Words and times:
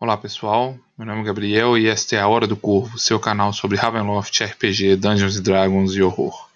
Olá 0.00 0.16
pessoal, 0.16 0.78
meu 0.96 1.04
nome 1.04 1.22
é 1.22 1.24
Gabriel 1.24 1.76
e 1.76 1.88
esta 1.88 2.14
é 2.14 2.20
a 2.20 2.28
Hora 2.28 2.46
do 2.46 2.56
Corvo, 2.56 2.96
seu 3.00 3.18
canal 3.18 3.52
sobre 3.52 3.76
Ravenloft, 3.76 4.44
RPG, 4.44 4.94
Dungeons 4.94 5.40
Dragons 5.40 5.92
e 5.96 6.00
horror. 6.00 6.48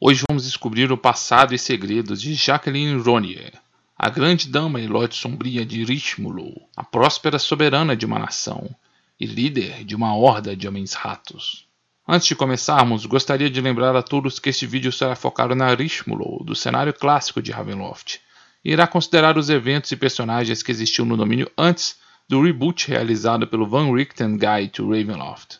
Hoje 0.00 0.24
vamos 0.26 0.44
descobrir 0.44 0.90
o 0.90 0.96
passado 0.96 1.54
e 1.54 1.58
segredos 1.58 2.22
de 2.22 2.32
Jacqueline 2.32 2.98
Ronier, 2.98 3.52
a 3.94 4.08
grande 4.08 4.48
dama 4.48 4.80
e 4.80 4.86
lote 4.86 5.14
sombria 5.14 5.62
de 5.62 5.84
Richmulo, 5.84 6.54
a 6.74 6.82
próspera 6.82 7.38
soberana 7.38 7.94
de 7.94 8.06
uma 8.06 8.18
nação 8.18 8.74
e 9.20 9.26
líder 9.26 9.84
de 9.84 9.94
uma 9.94 10.16
horda 10.16 10.56
de 10.56 10.66
homens-ratos. 10.66 11.66
Antes 12.08 12.28
de 12.28 12.34
começarmos, 12.34 13.04
gostaria 13.04 13.50
de 13.50 13.60
lembrar 13.60 13.94
a 13.94 14.02
todos 14.02 14.38
que 14.38 14.48
este 14.48 14.66
vídeo 14.66 14.90
será 14.90 15.14
focado 15.14 15.54
na 15.54 15.74
Richmulo, 15.74 16.42
do 16.46 16.56
cenário 16.56 16.94
clássico 16.94 17.42
de 17.42 17.52
Ravenloft, 17.52 18.20
e 18.64 18.72
irá 18.72 18.86
considerar 18.86 19.36
os 19.36 19.50
eventos 19.50 19.92
e 19.92 19.96
personagens 19.96 20.62
que 20.62 20.72
existiam 20.72 21.04
no 21.04 21.14
domínio 21.14 21.50
antes 21.58 22.00
do 22.30 22.40
reboot 22.40 22.86
realizado 22.86 23.44
pelo 23.44 23.66
Van 23.66 23.92
Richten 23.92 24.38
Guide 24.38 24.68
to 24.68 24.88
Ravenloft. 24.88 25.58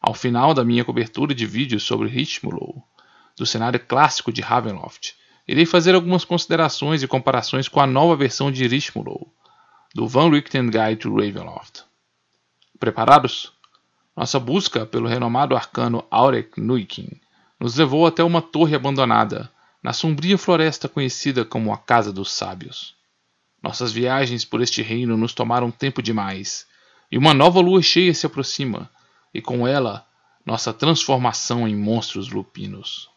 Ao 0.00 0.14
final 0.14 0.54
da 0.54 0.64
minha 0.64 0.84
cobertura 0.84 1.34
de 1.34 1.44
vídeos 1.44 1.82
sobre 1.82 2.08
Richmulo, 2.08 2.84
do 3.36 3.44
cenário 3.44 3.80
clássico 3.80 4.32
de 4.32 4.40
Ravenloft, 4.40 5.16
irei 5.48 5.66
fazer 5.66 5.92
algumas 5.92 6.24
considerações 6.24 7.02
e 7.02 7.08
comparações 7.08 7.66
com 7.66 7.80
a 7.80 7.86
nova 7.88 8.14
versão 8.14 8.52
de 8.52 8.64
Richmulo, 8.64 9.26
do 9.92 10.06
Van 10.06 10.30
Richten 10.30 10.70
Guide 10.70 11.00
to 11.00 11.12
Ravenloft. 11.12 11.82
Preparados? 12.78 13.52
Nossa 14.16 14.38
busca 14.38 14.86
pelo 14.86 15.08
renomado 15.08 15.56
arcano 15.56 16.04
Aurek 16.12 16.60
Nuikin 16.60 17.10
nos 17.58 17.74
levou 17.74 18.06
até 18.06 18.22
uma 18.22 18.40
torre 18.40 18.76
abandonada, 18.76 19.50
na 19.82 19.92
sombria 19.92 20.38
floresta 20.38 20.88
conhecida 20.88 21.44
como 21.44 21.72
a 21.72 21.76
Casa 21.76 22.12
dos 22.12 22.30
Sábios. 22.30 22.94
Nossas 23.64 23.92
viagens 23.92 24.44
por 24.44 24.60
este 24.60 24.82
reino 24.82 25.16
nos 25.16 25.32
tomaram 25.32 25.70
tempo 25.70 26.02
demais, 26.02 26.66
e 27.10 27.16
uma 27.16 27.32
nova 27.32 27.60
lua 27.60 27.80
cheia 27.80 28.12
se 28.12 28.26
aproxima, 28.26 28.90
e 29.32 29.40
com 29.40 29.66
ela 29.66 30.06
nossa 30.44 30.70
transformação 30.70 31.66
em 31.66 31.74
monstros 31.74 32.28
lupinos. 32.28 33.08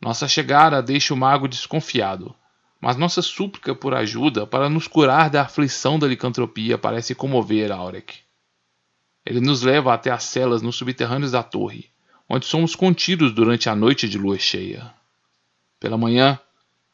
Nossa 0.00 0.26
chegada 0.26 0.82
deixa 0.82 1.14
o 1.14 1.16
mago 1.16 1.46
desconfiado, 1.46 2.34
mas 2.80 2.96
nossa 2.96 3.22
súplica 3.22 3.76
por 3.76 3.94
ajuda 3.94 4.44
para 4.44 4.68
nos 4.68 4.88
curar 4.88 5.30
da 5.30 5.42
aflição 5.42 6.00
da 6.00 6.08
licantropia 6.08 6.76
parece 6.76 7.14
comover 7.14 7.70
Aurek. 7.70 8.18
Ele 9.24 9.40
nos 9.40 9.62
leva 9.62 9.94
até 9.94 10.10
as 10.10 10.24
celas 10.24 10.62
nos 10.62 10.74
subterrâneos 10.74 11.30
da 11.30 11.44
torre, 11.44 11.92
onde 12.28 12.44
somos 12.44 12.74
contidos 12.74 13.32
durante 13.32 13.68
a 13.68 13.76
noite 13.76 14.08
de 14.08 14.18
lua 14.18 14.36
cheia. 14.36 14.92
Pela 15.78 15.96
manhã, 15.96 16.40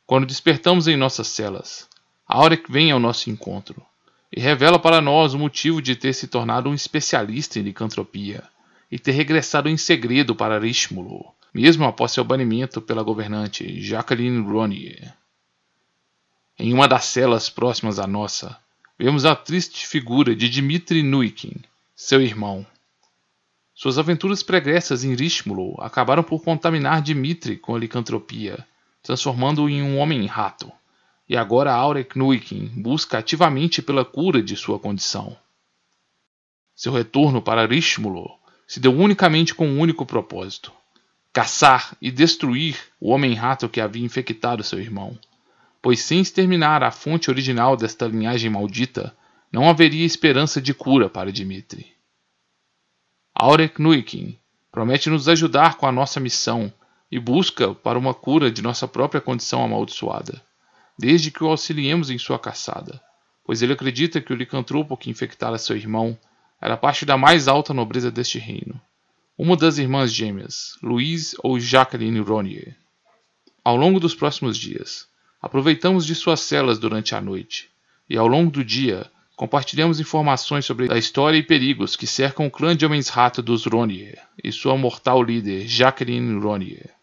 quando 0.07 0.27
despertamos 0.27 0.87
em 0.87 0.97
nossas 0.99 1.29
celas, 1.29 1.89
Aurek 2.33 2.71
vem 2.71 2.93
ao 2.93 3.01
nosso 3.01 3.29
encontro 3.29 3.85
e 4.31 4.41
revela 4.41 4.79
para 4.79 5.01
nós 5.01 5.35
o 5.35 5.39
motivo 5.39 5.83
de 5.83 5.97
ter 5.97 6.13
se 6.13 6.29
tornado 6.29 6.71
um 6.71 6.75
especialista 6.75 7.59
em 7.59 7.63
licantropia 7.63 8.45
e 8.89 9.01
ter 9.01 9.11
regressado 9.11 9.69
em 9.69 9.77
segredo 9.77 10.33
para 10.33 10.61
Rishmulo, 10.61 11.35
mesmo 11.53 11.85
após 11.85 12.13
seu 12.13 12.23
banimento 12.23 12.81
pela 12.81 13.03
governante 13.03 13.83
Jacqueline 13.83 14.49
Ronier. 14.49 15.13
Em 16.57 16.73
uma 16.73 16.87
das 16.87 17.07
celas 17.07 17.51
próximas 17.51 17.99
à 17.99 18.07
nossa, 18.07 18.57
vemos 18.97 19.25
a 19.25 19.35
triste 19.35 19.85
figura 19.85 20.33
de 20.33 20.49
Dmitri 20.49 21.03
Nuikin, 21.03 21.57
seu 21.97 22.23
irmão. 22.23 22.65
Suas 23.75 23.99
aventuras 23.99 24.41
pregressas 24.41 25.03
em 25.03 25.17
Rishmulo 25.17 25.75
acabaram 25.81 26.23
por 26.23 26.45
contaminar 26.45 27.03
Dmitri 27.03 27.57
com 27.57 27.75
a 27.75 27.79
licantropia, 27.79 28.65
transformando-o 29.03 29.69
em 29.69 29.83
um 29.83 29.99
homem-rato 29.99 30.73
e 31.31 31.37
agora 31.37 31.73
Aurek 31.73 32.19
Nuikin 32.19 32.67
busca 32.75 33.19
ativamente 33.19 33.81
pela 33.81 34.05
cura 34.05 34.43
de 34.43 34.57
sua 34.57 34.81
condição. 34.81 35.37
Seu 36.75 36.93
retorno 36.93 37.41
para 37.41 37.65
Rishmulo 37.67 38.29
se 38.67 38.81
deu 38.81 38.93
unicamente 38.93 39.55
com 39.55 39.69
um 39.69 39.79
único 39.79 40.05
propósito: 40.05 40.73
caçar 41.33 41.97
e 42.03 42.11
destruir 42.11 42.77
o 43.01 43.11
homem-rato 43.11 43.69
que 43.69 43.81
havia 43.81 44.05
infectado 44.05 44.65
seu 44.65 44.81
irmão, 44.81 45.17
pois 45.81 46.01
sem 46.01 46.21
exterminar 46.21 46.83
a 46.83 46.91
fonte 46.91 47.31
original 47.31 47.77
desta 47.77 48.09
linhagem 48.09 48.51
maldita, 48.51 49.17
não 49.53 49.71
haveria 49.71 50.05
esperança 50.05 50.61
de 50.61 50.75
cura 50.75 51.09
para 51.09 51.31
Dmitri. 51.31 51.95
Aurek 53.33 53.81
Nuikin 53.81 54.37
promete 54.73 55.09
nos 55.09 55.29
ajudar 55.29 55.77
com 55.77 55.87
a 55.87 55.93
nossa 55.93 56.19
missão 56.19 56.73
e 57.09 57.21
busca 57.21 57.73
para 57.73 57.97
uma 57.97 58.15
cura 58.15 58.51
de 58.51 58.63
nossa 58.63 58.89
própria 58.89 59.21
condição 59.21 59.63
amaldiçoada 59.63 60.50
desde 61.01 61.31
que 61.31 61.43
o 61.43 61.49
auxiliemos 61.49 62.11
em 62.11 62.19
sua 62.19 62.39
caçada, 62.39 63.01
pois 63.43 63.63
ele 63.63 63.73
acredita 63.73 64.21
que 64.21 64.35
o 64.35 64.37
licantropo 64.37 64.99
que 64.99 65.09
infectara 65.09 65.57
seu 65.57 65.75
irmão 65.75 66.17
era 66.61 66.77
parte 66.77 67.07
da 67.07 67.17
mais 67.17 67.49
alta 67.49 67.73
nobreza 67.73 68.11
deste 68.11 68.39
reino, 68.39 68.79
uma 69.37 69.57
das 69.57 69.79
irmãs 69.79 70.13
gêmeas, 70.13 70.77
Louise 70.83 71.35
ou 71.43 71.59
Jacqueline 71.59 72.21
Ronier. 72.21 72.77
Ao 73.65 73.77
longo 73.77 73.99
dos 73.99 74.15
próximos 74.15 74.59
dias, 74.59 75.09
aproveitamos 75.41 76.05
de 76.05 76.15
suas 76.15 76.41
celas 76.41 76.79
durante 76.79 77.15
a 77.15 77.21
noite, 77.21 77.71
e 78.07 78.19
ao 78.19 78.27
longo 78.27 78.51
do 78.51 78.63
dia 78.63 79.11
compartilhamos 79.37 80.01
informações 80.01 80.67
sobre 80.67 80.93
a 80.93 80.99
história 80.99 81.39
e 81.39 81.43
perigos 81.43 81.97
que 81.97 82.07
cercam 82.07 82.47
o 82.47 82.51
clã 82.51 82.77
de 82.77 82.85
homens-rato 82.85 83.41
dos 83.41 83.65
Ronier 83.65 84.19
e 84.45 84.53
sua 84.53 84.77
mortal 84.77 85.23
líder, 85.23 85.67
Jacqueline 85.67 86.39
Ronier. 86.39 87.00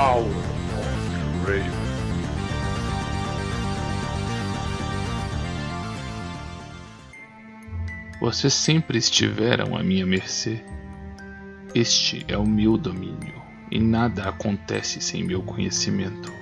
Hour 0.00 0.24
of. 0.24 0.90
Vocês 8.18 8.54
sempre 8.54 8.96
estiveram 8.96 9.76
à 9.76 9.82
minha 9.82 10.06
mercê. 10.06 10.64
Este 11.74 12.24
é 12.28 12.38
o 12.38 12.46
meu 12.46 12.78
domínio 12.78 13.42
e 13.70 13.78
nada 13.78 14.26
acontece 14.26 15.02
sem 15.02 15.22
meu 15.22 15.42
conhecimento. 15.42 16.32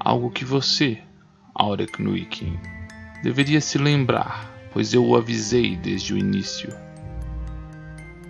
Algo 0.00 0.30
que 0.30 0.46
você, 0.46 0.98
Aurek 1.54 2.00
Nuikin, 2.00 2.58
deveria 3.22 3.60
se 3.60 3.76
lembrar, 3.76 4.50
pois 4.72 4.94
eu 4.94 5.04
o 5.04 5.14
avisei 5.14 5.76
desde 5.76 6.14
o 6.14 6.16
início. 6.16 6.70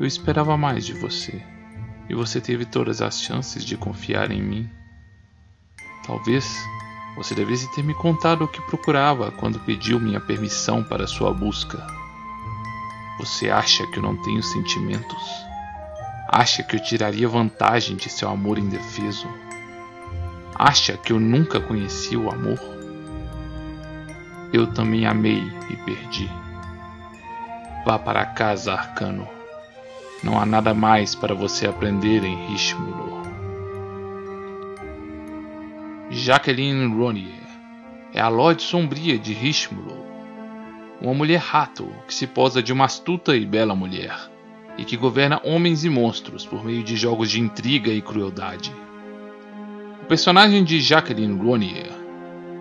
Eu 0.00 0.04
esperava 0.04 0.56
mais 0.56 0.84
de 0.84 0.94
você 0.94 1.40
e 2.08 2.14
você 2.14 2.40
teve 2.40 2.64
todas 2.64 3.02
as 3.02 3.20
chances 3.20 3.64
de 3.64 3.76
confiar 3.76 4.30
em 4.30 4.42
mim. 4.42 4.70
Talvez 6.06 6.56
você 7.16 7.34
devesse 7.34 7.70
ter 7.74 7.82
me 7.82 7.94
contado 7.94 8.44
o 8.44 8.48
que 8.48 8.60
procurava 8.62 9.32
quando 9.32 9.58
pediu 9.60 9.98
minha 9.98 10.20
permissão 10.20 10.84
para 10.84 11.06
sua 11.06 11.32
busca. 11.32 11.84
Você 13.18 13.50
acha 13.50 13.86
que 13.86 13.98
eu 13.98 14.02
não 14.02 14.16
tenho 14.22 14.42
sentimentos? 14.42 15.22
Acha 16.28 16.62
que 16.62 16.76
eu 16.76 16.82
tiraria 16.82 17.26
vantagem 17.28 17.96
de 17.96 18.10
seu 18.10 18.28
amor 18.28 18.58
indefeso? 18.58 19.26
Acha 20.54 20.96
que 20.96 21.12
eu 21.12 21.18
nunca 21.18 21.60
conheci 21.60 22.16
o 22.16 22.30
amor? 22.30 22.58
Eu 24.52 24.66
também 24.66 25.06
amei 25.06 25.42
e 25.70 25.76
perdi. 25.76 26.30
Vá 27.84 27.98
para 27.98 28.26
casa, 28.26 28.72
Arcano. 28.72 29.35
Não 30.26 30.40
há 30.40 30.44
nada 30.44 30.74
mais 30.74 31.14
para 31.14 31.36
você 31.36 31.68
aprender 31.68 32.24
em 32.24 32.48
Rishmulo. 32.48 33.22
Jacqueline 36.10 36.92
Ronier 36.92 37.46
é 38.12 38.20
a 38.20 38.26
Lorde 38.26 38.64
Sombria 38.64 39.16
de 39.16 39.32
Rishmulo, 39.32 40.04
uma 41.00 41.14
mulher 41.14 41.38
rato 41.38 41.88
que 42.08 42.12
se 42.12 42.26
posa 42.26 42.60
de 42.60 42.72
uma 42.72 42.86
astuta 42.86 43.36
e 43.36 43.46
bela 43.46 43.76
mulher, 43.76 44.18
e 44.76 44.84
que 44.84 44.96
governa 44.96 45.40
homens 45.44 45.84
e 45.84 45.88
monstros 45.88 46.44
por 46.44 46.64
meio 46.64 46.82
de 46.82 46.96
jogos 46.96 47.30
de 47.30 47.40
intriga 47.40 47.92
e 47.92 48.02
crueldade. 48.02 48.72
O 50.02 50.06
personagem 50.06 50.64
de 50.64 50.80
Jacqueline 50.80 51.40
Ronier 51.40 51.92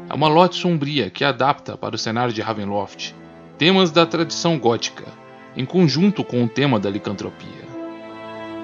é 0.07 0.13
uma 0.13 0.27
Lorde 0.27 0.55
Sombria 0.55 1.09
que 1.09 1.23
adapta 1.23 1.75
para 1.75 1.95
o 1.95 1.97
cenário 1.97 2.31
de 2.31 2.43
Ravenloft 2.43 3.15
temas 3.57 3.89
da 3.89 4.05
tradição 4.05 4.59
gótica 4.59 5.24
em 5.55 5.65
conjunto 5.65 6.23
com 6.23 6.43
o 6.43 6.49
tema 6.49 6.79
da 6.79 6.89
licantropia. 6.89 7.65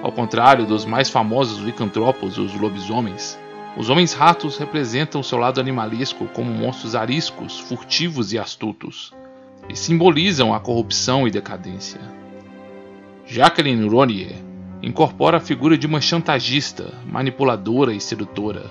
Ao 0.04 0.12
contrário 0.12 0.66
dos 0.66 0.84
mais 0.84 1.10
famosos 1.10 1.60
licantropos, 1.60 2.38
os 2.38 2.54
lobisomens, 2.54 3.40
os 3.78 3.90
homens-ratos 3.90 4.58
representam 4.58 5.24
seu 5.24 5.38
lado 5.38 5.62
animalesco 5.62 6.26
como 6.34 6.52
monstros 6.52 6.96
ariscos, 6.96 7.60
furtivos 7.60 8.34
e 8.34 8.40
astutos, 8.40 9.14
e 9.70 9.76
simbolizam 9.76 10.54
a 10.54 10.60
corrupção 10.60 11.26
e 11.28 11.32
decadência. 11.32 12.02
Jacqueline 13.26 13.88
Ronier 13.88 14.36
incorpora 14.82 15.38
a 15.38 15.42
figura 15.42 15.78
de 15.78 15.88
uma 15.88 16.02
chantagista, 16.02 16.94
manipuladora 17.06 17.94
e 17.94 18.02
sedutora, 18.02 18.70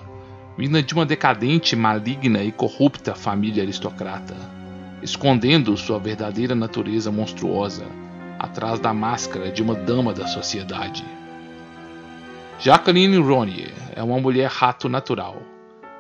vinda 0.58 0.82
de 0.82 0.92
uma 0.92 1.06
decadente, 1.06 1.74
maligna 1.74 2.42
e 2.42 2.52
corrupta 2.52 3.14
família 3.14 3.62
aristocrata, 3.62 4.36
escondendo 5.00 5.74
sua 5.76 5.98
verdadeira 5.98 6.54
natureza 6.54 7.10
monstruosa 7.10 7.86
atrás 8.40 8.80
da 8.80 8.94
máscara 8.94 9.52
de 9.52 9.62
uma 9.62 9.74
dama 9.74 10.14
da 10.14 10.26
sociedade. 10.26 11.04
Jacqueline 12.58 13.18
Ronier 13.18 13.72
é 13.94 14.02
uma 14.02 14.18
mulher 14.18 14.48
rato 14.50 14.88
natural, 14.88 15.42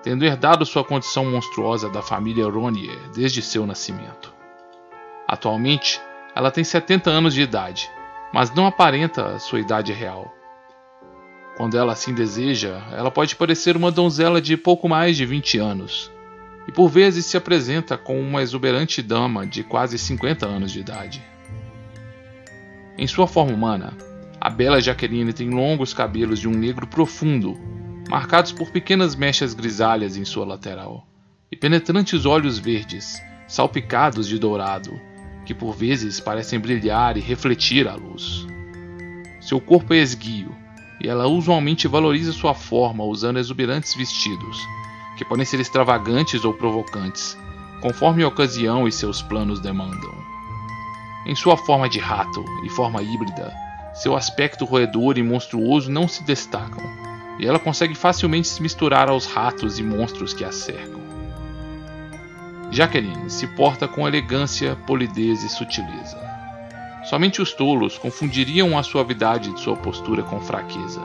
tendo 0.02 0.24
herdado 0.24 0.64
sua 0.64 0.82
condição 0.82 1.26
monstruosa 1.26 1.90
da 1.90 2.00
família 2.00 2.48
Ronier 2.48 2.98
desde 3.14 3.42
seu 3.42 3.66
nascimento. 3.66 4.32
Atualmente, 5.28 6.00
ela 6.34 6.50
tem 6.50 6.64
70 6.64 7.10
anos 7.10 7.34
de 7.34 7.42
idade, 7.42 7.90
mas 8.32 8.50
não 8.54 8.66
aparenta 8.66 9.38
sua 9.38 9.60
idade 9.60 9.92
real. 9.92 10.32
Quando 11.58 11.76
ela 11.76 11.92
assim 11.92 12.14
deseja, 12.14 12.80
ela 12.92 13.10
pode 13.10 13.36
parecer 13.36 13.76
uma 13.76 13.90
donzela 13.90 14.40
de 14.40 14.56
pouco 14.56 14.88
mais 14.88 15.14
de 15.14 15.26
20 15.26 15.58
anos, 15.58 16.10
e 16.66 16.72
por 16.72 16.88
vezes 16.88 17.26
se 17.26 17.36
apresenta 17.36 17.98
como 17.98 18.18
uma 18.18 18.40
exuberante 18.40 19.02
dama 19.02 19.46
de 19.46 19.62
quase 19.62 19.98
50 19.98 20.46
anos 20.46 20.72
de 20.72 20.80
idade. 20.80 21.22
Em 23.00 23.06
sua 23.06 23.26
forma 23.26 23.54
humana, 23.54 23.96
a 24.38 24.50
bela 24.50 24.78
Jaqueline 24.78 25.32
tem 25.32 25.48
longos 25.48 25.94
cabelos 25.94 26.38
de 26.38 26.46
um 26.46 26.52
negro 26.52 26.86
profundo, 26.86 27.58
marcados 28.10 28.52
por 28.52 28.70
pequenas 28.70 29.16
mechas 29.16 29.54
grisalhas 29.54 30.18
em 30.18 30.24
sua 30.26 30.44
lateral, 30.44 31.08
e 31.50 31.56
penetrantes 31.56 32.26
olhos 32.26 32.58
verdes, 32.58 33.18
salpicados 33.48 34.28
de 34.28 34.38
dourado, 34.38 35.00
que 35.46 35.54
por 35.54 35.74
vezes 35.74 36.20
parecem 36.20 36.60
brilhar 36.60 37.16
e 37.16 37.20
refletir 37.20 37.88
a 37.88 37.94
luz. 37.94 38.46
Seu 39.40 39.58
corpo 39.62 39.94
é 39.94 39.96
esguio, 39.96 40.54
e 41.02 41.08
ela 41.08 41.26
usualmente 41.26 41.88
valoriza 41.88 42.32
sua 42.32 42.52
forma 42.52 43.02
usando 43.02 43.38
exuberantes 43.38 43.94
vestidos, 43.94 44.58
que 45.16 45.24
podem 45.24 45.46
ser 45.46 45.58
extravagantes 45.58 46.44
ou 46.44 46.52
provocantes, 46.52 47.34
conforme 47.80 48.22
a 48.22 48.28
ocasião 48.28 48.86
e 48.86 48.92
seus 48.92 49.22
planos 49.22 49.58
demandam. 49.58 50.39
Em 51.26 51.34
sua 51.34 51.56
forma 51.56 51.88
de 51.88 51.98
rato 51.98 52.44
e 52.64 52.68
forma 52.70 53.02
híbrida, 53.02 53.52
seu 53.94 54.16
aspecto 54.16 54.64
roedor 54.64 55.18
e 55.18 55.22
monstruoso 55.22 55.90
não 55.90 56.08
se 56.08 56.24
destacam, 56.24 56.82
e 57.38 57.46
ela 57.46 57.58
consegue 57.58 57.94
facilmente 57.94 58.48
se 58.48 58.62
misturar 58.62 59.08
aos 59.08 59.26
ratos 59.26 59.78
e 59.78 59.82
monstros 59.82 60.32
que 60.32 60.44
a 60.44 60.52
cercam. 60.52 61.00
Jacqueline 62.70 63.28
se 63.28 63.46
porta 63.48 63.88
com 63.88 64.06
elegância, 64.06 64.76
polidez 64.86 65.42
e 65.42 65.48
sutileza. 65.48 66.18
Somente 67.04 67.42
os 67.42 67.52
tolos 67.52 67.98
confundiriam 67.98 68.78
a 68.78 68.82
suavidade 68.82 69.52
de 69.52 69.60
sua 69.60 69.76
postura 69.76 70.22
com 70.22 70.40
fraqueza, 70.40 71.02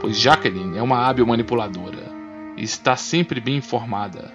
pois 0.00 0.18
Jacqueline 0.18 0.78
é 0.78 0.82
uma 0.82 1.06
hábil 1.06 1.26
manipuladora 1.26 2.10
e 2.56 2.64
está 2.64 2.96
sempre 2.96 3.40
bem 3.40 3.56
informada, 3.56 4.32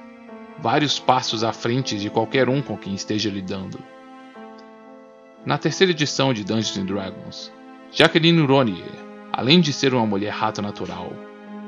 vários 0.59 0.99
passos 0.99 1.43
à 1.43 1.51
frente 1.51 1.97
de 1.97 2.09
qualquer 2.09 2.47
um 2.47 2.61
com 2.61 2.77
quem 2.77 2.93
esteja 2.93 3.29
lidando. 3.29 3.79
Na 5.43 5.57
terceira 5.57 5.89
edição 5.89 6.31
de 6.35 6.43
Dungeons 6.43 6.85
Dragons, 6.85 7.51
Jacqueline 7.91 8.45
Ronier, 8.45 8.91
além 9.33 9.59
de 9.59 9.73
ser 9.73 9.91
uma 9.91 10.05
mulher 10.05 10.29
rato 10.29 10.61
natural, 10.61 11.11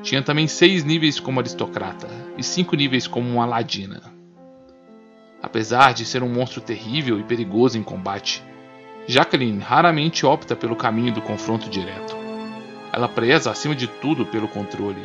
tinha 0.04 0.22
também 0.22 0.48
seis 0.48 0.84
níveis 0.84 1.20
como 1.20 1.40
aristocrata 1.40 2.08
e 2.38 2.44
cinco 2.44 2.76
níveis 2.76 3.08
como 3.08 3.28
uma 3.28 3.48
ladina. 3.48 4.14
Apesar 5.42 5.92
de 5.92 6.06
ser 6.06 6.22
um 6.22 6.30
monstro 6.30 6.62
terrível 6.62 7.20
e 7.20 7.24
perigoso 7.24 7.76
em 7.76 7.82
combate, 7.82 8.44
Jacqueline 9.08 9.60
raramente 9.60 10.24
opta 10.24 10.56
pelo 10.56 10.76
caminho 10.76 11.12
do 11.12 11.22
confronto 11.22 11.68
direto. 11.68 12.16
Ela 12.94 13.08
preza 13.08 13.50
acima 13.50 13.74
de 13.74 13.88
tudo 13.88 14.24
pelo 14.24 14.48
controle 14.48 15.02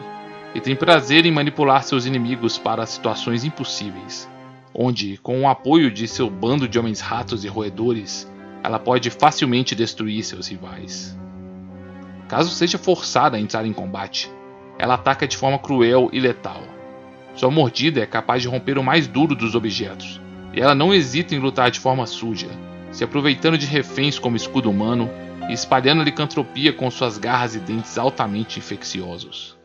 e 0.55 0.61
tem 0.61 0.77
prazer 0.77 1.25
em 1.25 1.33
manipular 1.33 1.83
seus 1.83 2.05
inimigos 2.05 2.59
para 2.59 2.85
situações 2.85 3.45
impossíveis, 3.45 4.29
onde, 4.75 5.17
com 5.17 5.41
o 5.41 5.49
apoio 5.49 5.91
de 5.91 6.07
seu 6.07 6.29
bando 6.29 6.69
de 6.69 6.79
homens 6.79 7.01
ratos 7.01 7.47
e 7.47 7.49
roedores, 7.49 8.31
ela 8.63 8.79
pode 8.79 9.11
facilmente 9.11 9.75
destruir 9.75 10.23
seus 10.25 10.49
rivais. 10.49 11.17
Caso 12.29 12.51
seja 12.51 12.79
forçada 12.79 13.37
a 13.37 13.41
entrar 13.41 13.65
em 13.65 13.73
combate, 13.73 14.31
ela 14.79 14.95
ataca 14.95 15.27
de 15.27 15.37
forma 15.37 15.59
cruel 15.59 16.11
e 16.13 16.21
letal. 16.21 16.63
Sua 17.35 17.51
mordida 17.51 18.01
é 18.01 18.07
capaz 18.07 18.43
de 18.43 18.49
romper 18.49 18.79
o 18.79 18.83
mais 18.83 19.07
duro 19.07 19.35
dos 19.35 19.55
objetos, 19.55 20.21
e 20.53 20.61
ela 20.61 20.75
não 20.75 20.93
hesita 20.93 21.35
em 21.35 21.39
lutar 21.39 21.71
de 21.71 21.81
forma 21.81 22.07
suja, 22.07 22.49
se 22.91 23.05
aproveitando 23.05 23.57
de 23.57 23.67
reféns 23.67 24.19
como 24.19 24.37
escudo 24.37 24.71
humano 24.71 25.09
e 25.49 25.53
espalhando 25.53 26.03
licantropia 26.03 26.73
com 26.73 26.91
suas 26.91 27.17
garras 27.17 27.55
e 27.55 27.59
dentes 27.59 27.97
altamente 27.97 28.59
infecciosos. 28.59 29.57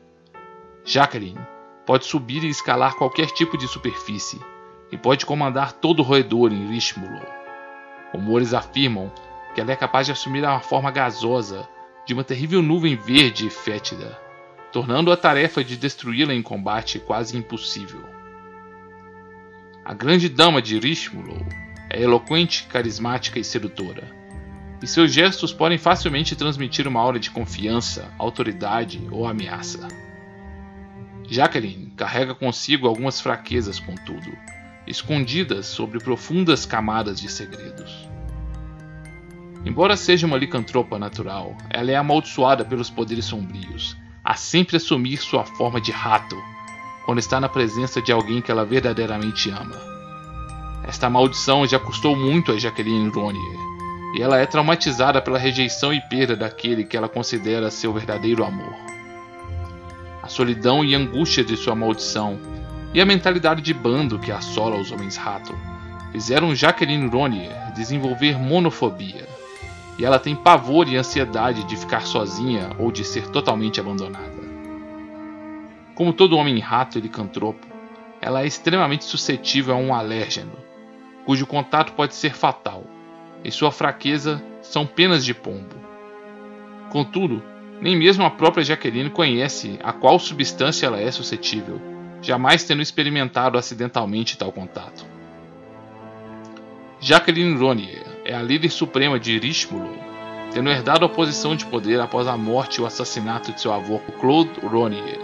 Jacqueline 0.85 1.39
pode 1.85 2.05
subir 2.05 2.43
e 2.43 2.49
escalar 2.49 2.95
qualquer 2.95 3.27
tipo 3.27 3.57
de 3.57 3.67
superfície, 3.67 4.39
e 4.91 4.97
pode 4.97 5.25
comandar 5.25 5.73
todo 5.73 5.99
o 5.99 6.03
roedor 6.03 6.53
em 6.53 6.67
Rishmulo. 6.67 7.42
Rumores 8.13 8.53
afirmam 8.53 9.11
que 9.53 9.61
ela 9.61 9.71
é 9.71 9.75
capaz 9.75 10.05
de 10.05 10.11
assumir 10.11 10.45
a 10.45 10.59
forma 10.59 10.91
gasosa 10.91 11.67
de 12.05 12.13
uma 12.13 12.23
terrível 12.23 12.61
nuvem 12.61 12.95
verde 12.95 13.47
e 13.47 13.49
fétida, 13.49 14.19
tornando 14.71 15.11
a 15.11 15.17
tarefa 15.17 15.63
de 15.63 15.75
destruí-la 15.75 16.33
em 16.33 16.41
combate 16.41 16.99
quase 16.99 17.35
impossível. 17.35 18.03
A 19.83 19.93
grande 19.93 20.29
dama 20.29 20.61
de 20.61 20.79
Rishmulo 20.79 21.45
é 21.89 22.01
eloquente, 22.01 22.63
carismática 22.63 23.39
e 23.39 23.43
sedutora, 23.43 24.07
e 24.81 24.87
seus 24.87 25.13
gestos 25.13 25.53
podem 25.53 25.77
facilmente 25.77 26.35
transmitir 26.35 26.87
uma 26.87 26.99
aura 26.99 27.19
de 27.19 27.31
confiança, 27.31 28.11
autoridade 28.17 29.01
ou 29.11 29.25
ameaça. 29.25 29.87
Jacqueline 31.29 31.91
carrega 31.95 32.35
consigo 32.35 32.87
algumas 32.87 33.21
fraquezas, 33.21 33.79
contudo, 33.79 34.31
escondidas 34.87 35.65
sobre 35.65 35.99
profundas 35.99 36.65
camadas 36.65 37.19
de 37.19 37.29
segredos. 37.29 38.07
Embora 39.65 39.95
seja 39.95 40.27
uma 40.27 40.37
licantropa 40.37 40.99
natural, 40.99 41.55
ela 41.69 41.91
é 41.91 41.95
amaldiçoada 41.95 42.65
pelos 42.65 42.89
poderes 42.89 43.25
sombrios, 43.25 43.95
a 44.23 44.35
sempre 44.35 44.77
assumir 44.77 45.17
sua 45.17 45.45
forma 45.45 45.79
de 45.79 45.91
rato 45.91 46.35
quando 47.05 47.19
está 47.19 47.39
na 47.39 47.49
presença 47.49 48.01
de 48.01 48.11
alguém 48.11 48.41
que 48.41 48.51
ela 48.51 48.65
verdadeiramente 48.65 49.49
ama. 49.49 49.75
Esta 50.85 51.09
maldição 51.09 51.65
já 51.65 51.79
custou 51.79 52.15
muito 52.15 52.51
a 52.51 52.57
Jacqueline 52.57 53.09
Ronier, 53.09 53.59
e 54.15 54.21
ela 54.21 54.37
é 54.37 54.45
traumatizada 54.45 55.21
pela 55.21 55.39
rejeição 55.39 55.93
e 55.93 56.01
perda 56.01 56.35
daquele 56.35 56.83
que 56.83 56.95
ela 56.95 57.09
considera 57.09 57.71
seu 57.71 57.93
verdadeiro 57.93 58.43
amor. 58.43 58.73
A 60.21 60.27
solidão 60.27 60.83
e 60.83 60.93
angústia 60.93 61.43
de 61.43 61.57
sua 61.57 61.75
maldição 61.75 62.39
e 62.93 63.01
a 63.01 63.05
mentalidade 63.05 63.61
de 63.61 63.73
bando 63.73 64.19
que 64.19 64.31
assola 64.31 64.77
os 64.77 64.91
homens-rato 64.91 65.57
fizeram 66.11 66.53
Jacqueline 66.53 67.07
Ronier 67.07 67.73
desenvolver 67.73 68.37
monofobia, 68.37 69.27
e 69.97 70.05
ela 70.05 70.19
tem 70.19 70.35
pavor 70.35 70.87
e 70.87 70.95
ansiedade 70.95 71.63
de 71.63 71.75
ficar 71.75 72.01
sozinha 72.01 72.69
ou 72.77 72.91
de 72.91 73.03
ser 73.03 73.27
totalmente 73.29 73.79
abandonada. 73.79 74.43
Como 75.95 76.13
todo 76.13 76.37
homem-rato 76.37 76.97
e 76.97 77.01
licantropo, 77.01 77.65
ela 78.21 78.43
é 78.43 78.47
extremamente 78.47 79.05
suscetível 79.05 79.75
a 79.75 79.77
um 79.77 79.93
alérgeno, 79.93 80.53
cujo 81.25 81.47
contato 81.47 81.93
pode 81.93 82.13
ser 82.13 82.35
fatal, 82.35 82.83
e 83.43 83.51
sua 83.51 83.71
fraqueza 83.71 84.41
são 84.61 84.85
penas 84.85 85.25
de 85.25 85.33
pombo. 85.33 85.75
Contudo, 86.89 87.43
nem 87.81 87.97
mesmo 87.97 88.23
a 88.23 88.29
própria 88.29 88.63
Jaqueline 88.63 89.09
conhece 89.09 89.79
a 89.83 89.91
qual 89.91 90.17
substância 90.19 90.85
ela 90.85 90.99
é 90.99 91.11
suscetível, 91.11 91.92
jamais 92.23 92.63
tendo 92.63 92.81
experimentado 92.81 93.57
acidentalmente 93.57 94.37
tal 94.37 94.51
contato. 94.51 95.05
Jacqueline 96.99 97.57
Ronier 97.57 98.05
é 98.23 98.33
a 98.33 98.41
líder 98.41 98.69
suprema 98.69 99.19
de 99.19 99.37
Rishmulo, 99.37 99.97
tendo 100.53 100.69
herdado 100.69 101.03
a 101.05 101.09
posição 101.09 101.55
de 101.55 101.65
poder 101.65 101.99
após 101.99 102.27
a 102.27 102.37
morte 102.37 102.77
e 102.77 102.81
o 102.81 102.85
assassinato 102.85 103.51
de 103.51 103.59
seu 103.59 103.73
avô 103.73 103.99
Claude 104.21 104.59
Ronier, 104.61 105.19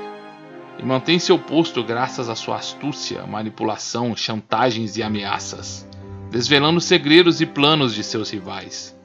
e 0.78 0.84
mantém 0.84 1.18
seu 1.20 1.40
posto 1.40 1.84
graças 1.84 2.30
à 2.30 2.36
sua 2.36 2.58
astúcia, 2.58 3.26
manipulação, 3.26 4.16
chantagens 4.16 4.98
e 4.98 5.04
ameaças, 5.04 5.88
desvelando 6.30 6.82
segredos 6.82 7.40
e 7.40 7.46
planos 7.46 7.96
de 7.96 8.04
seus 8.04 8.30
rivais. 8.30 8.98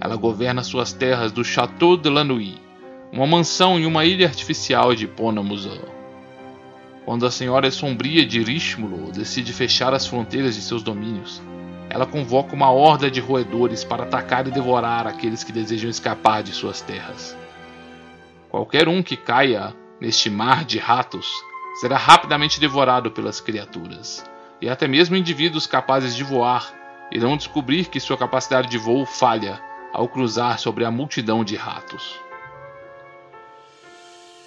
Ela 0.00 0.14
governa 0.14 0.62
suas 0.62 0.92
terras 0.92 1.32
do 1.32 1.44
Château 1.44 1.96
de 1.96 2.08
la 2.08 2.22
Nuit, 2.22 2.62
uma 3.12 3.26
mansão 3.26 3.78
em 3.78 3.86
uma 3.86 4.04
ilha 4.04 4.26
artificial 4.26 4.94
de 4.94 5.08
Ponamusan. 5.08 5.97
Quando 7.08 7.24
a 7.24 7.30
Senhora 7.30 7.70
Sombria 7.70 8.26
de 8.26 8.42
Rishmulo 8.42 9.10
decide 9.10 9.50
fechar 9.54 9.94
as 9.94 10.06
fronteiras 10.06 10.54
de 10.54 10.60
seus 10.60 10.82
domínios, 10.82 11.40
ela 11.88 12.04
convoca 12.04 12.54
uma 12.54 12.70
horda 12.70 13.10
de 13.10 13.18
roedores 13.18 13.82
para 13.82 14.02
atacar 14.02 14.46
e 14.46 14.50
devorar 14.50 15.06
aqueles 15.06 15.42
que 15.42 15.50
desejam 15.50 15.88
escapar 15.88 16.42
de 16.42 16.52
suas 16.52 16.82
terras. 16.82 17.34
Qualquer 18.50 18.88
um 18.90 19.02
que 19.02 19.16
caia 19.16 19.74
neste 19.98 20.28
mar 20.28 20.66
de 20.66 20.78
ratos 20.78 21.32
será 21.80 21.96
rapidamente 21.96 22.60
devorado 22.60 23.10
pelas 23.10 23.40
criaturas, 23.40 24.22
e 24.60 24.68
até 24.68 24.86
mesmo 24.86 25.16
indivíduos 25.16 25.66
capazes 25.66 26.14
de 26.14 26.22
voar 26.22 26.74
irão 27.10 27.38
descobrir 27.38 27.86
que 27.86 28.00
sua 28.00 28.18
capacidade 28.18 28.68
de 28.68 28.76
voo 28.76 29.06
falha 29.06 29.58
ao 29.94 30.08
cruzar 30.08 30.58
sobre 30.58 30.84
a 30.84 30.90
multidão 30.90 31.42
de 31.42 31.56
ratos. 31.56 32.20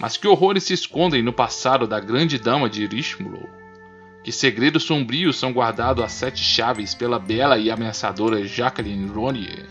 Mas 0.01 0.17
que 0.17 0.27
horrores 0.27 0.63
se 0.63 0.73
escondem 0.73 1.21
no 1.21 1.31
passado 1.31 1.85
da 1.85 1.99
grande 1.99 2.39
dama 2.39 2.67
de 2.67 2.87
Rishmulo? 2.87 3.47
Que 4.23 4.31
segredos 4.31 4.81
sombrios 4.81 5.37
são 5.37 5.51
guardados 5.51 6.03
a 6.03 6.07
sete 6.07 6.43
chaves 6.43 6.95
pela 6.95 7.19
bela 7.19 7.59
e 7.59 7.69
ameaçadora 7.69 8.43
Jacqueline 8.43 9.07
Ronier? 9.07 9.67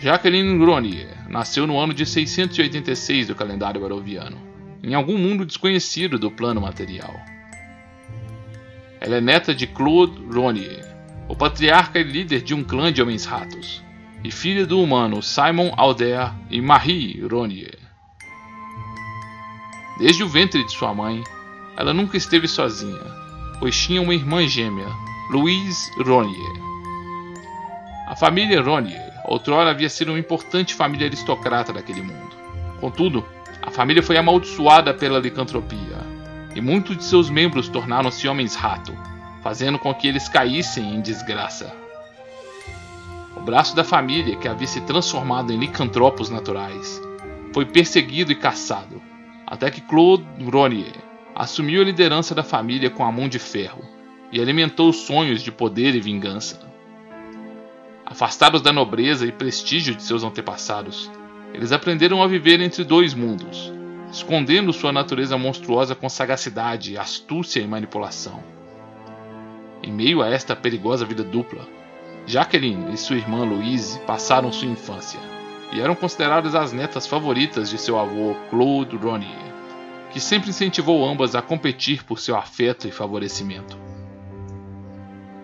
Jacqueline 0.00 0.58
Gronier 0.58 1.30
nasceu 1.30 1.68
no 1.68 1.78
ano 1.78 1.94
de 1.94 2.04
686 2.04 3.28
do 3.28 3.34
calendário 3.36 3.80
baroviano, 3.80 4.38
em 4.82 4.92
algum 4.92 5.16
mundo 5.16 5.46
desconhecido 5.46 6.18
do 6.18 6.28
plano 6.28 6.60
material. 6.60 7.14
Ela 9.00 9.18
é 9.18 9.20
neta 9.20 9.54
de 9.54 9.68
Claude 9.68 10.20
Gronier, 10.24 10.84
o 11.28 11.36
patriarca 11.36 12.00
e 12.00 12.02
líder 12.02 12.42
de 12.42 12.54
um 12.54 12.64
clã 12.64 12.92
de 12.92 13.00
homens-ratos, 13.00 13.84
e 14.24 14.32
filha 14.32 14.66
do 14.66 14.82
humano 14.82 15.22
Simon 15.22 15.72
Alder 15.76 16.32
e 16.50 16.60
Marie 16.60 17.20
Gronier. 17.20 17.87
Desde 19.98 20.22
o 20.22 20.28
ventre 20.28 20.62
de 20.64 20.70
sua 20.70 20.94
mãe, 20.94 21.24
ela 21.76 21.92
nunca 21.92 22.16
esteve 22.16 22.46
sozinha, 22.46 23.00
pois 23.58 23.76
tinha 23.76 24.00
uma 24.00 24.14
irmã 24.14 24.46
gêmea, 24.46 24.86
Louise 25.28 25.90
Ronier. 25.98 26.62
A 28.06 28.14
família 28.14 28.62
Ronier 28.62 29.12
outrora 29.24 29.70
havia 29.70 29.88
sido 29.88 30.12
uma 30.12 30.18
importante 30.18 30.72
família 30.72 31.08
aristocrata 31.08 31.72
daquele 31.72 32.00
mundo. 32.00 32.36
Contudo, 32.80 33.24
a 33.60 33.72
família 33.72 34.02
foi 34.02 34.16
amaldiçoada 34.16 34.94
pela 34.94 35.18
licantropia, 35.18 35.98
e 36.54 36.60
muitos 36.60 36.96
de 36.96 37.04
seus 37.04 37.28
membros 37.28 37.68
tornaram-se 37.68 38.28
homens-rato, 38.28 38.96
fazendo 39.42 39.80
com 39.80 39.92
que 39.92 40.06
eles 40.06 40.28
caíssem 40.28 40.94
em 40.94 41.00
desgraça. 41.00 41.74
O 43.36 43.40
braço 43.40 43.74
da 43.74 43.82
família, 43.82 44.36
que 44.36 44.46
havia 44.46 44.66
se 44.66 44.80
transformado 44.82 45.52
em 45.52 45.58
licantropos 45.58 46.30
naturais, 46.30 47.02
foi 47.52 47.66
perseguido 47.66 48.30
e 48.30 48.36
caçado, 48.36 49.02
até 49.50 49.70
que 49.70 49.80
Claude 49.80 50.26
Ronier 50.44 50.92
assumiu 51.34 51.80
a 51.80 51.84
liderança 51.84 52.34
da 52.34 52.42
família 52.42 52.90
com 52.90 53.02
a 53.02 53.10
mão 53.10 53.28
de 53.28 53.38
ferro 53.38 53.82
e 54.30 54.40
alimentou 54.40 54.92
sonhos 54.92 55.42
de 55.42 55.50
poder 55.50 55.94
e 55.94 56.00
vingança. 56.00 56.60
Afastados 58.04 58.60
da 58.60 58.72
nobreza 58.72 59.26
e 59.26 59.32
prestígio 59.32 59.94
de 59.94 60.02
seus 60.02 60.22
antepassados, 60.22 61.10
eles 61.54 61.72
aprenderam 61.72 62.22
a 62.22 62.26
viver 62.26 62.60
entre 62.60 62.84
dois 62.84 63.14
mundos, 63.14 63.72
escondendo 64.12 64.72
sua 64.72 64.92
natureza 64.92 65.38
monstruosa 65.38 65.94
com 65.94 66.10
sagacidade, 66.10 66.98
astúcia 66.98 67.60
e 67.60 67.66
manipulação. 67.66 68.42
Em 69.82 69.90
meio 69.90 70.20
a 70.20 70.28
esta 70.28 70.54
perigosa 70.54 71.06
vida 71.06 71.24
dupla, 71.24 71.66
Jacqueline 72.26 72.92
e 72.92 72.98
sua 72.98 73.16
irmã 73.16 73.44
Louise 73.44 73.98
passaram 74.00 74.52
sua 74.52 74.68
infância 74.68 75.37
e 75.72 75.80
eram 75.80 75.94
consideradas 75.94 76.54
as 76.54 76.72
netas 76.72 77.06
favoritas 77.06 77.70
de 77.70 77.78
seu 77.78 77.98
avô 77.98 78.34
Claude 78.50 78.96
Ronier, 78.96 79.48
que 80.10 80.20
sempre 80.20 80.50
incentivou 80.50 81.06
ambas 81.06 81.34
a 81.34 81.42
competir 81.42 82.04
por 82.04 82.18
seu 82.18 82.36
afeto 82.36 82.88
e 82.88 82.90
favorecimento. 82.90 83.78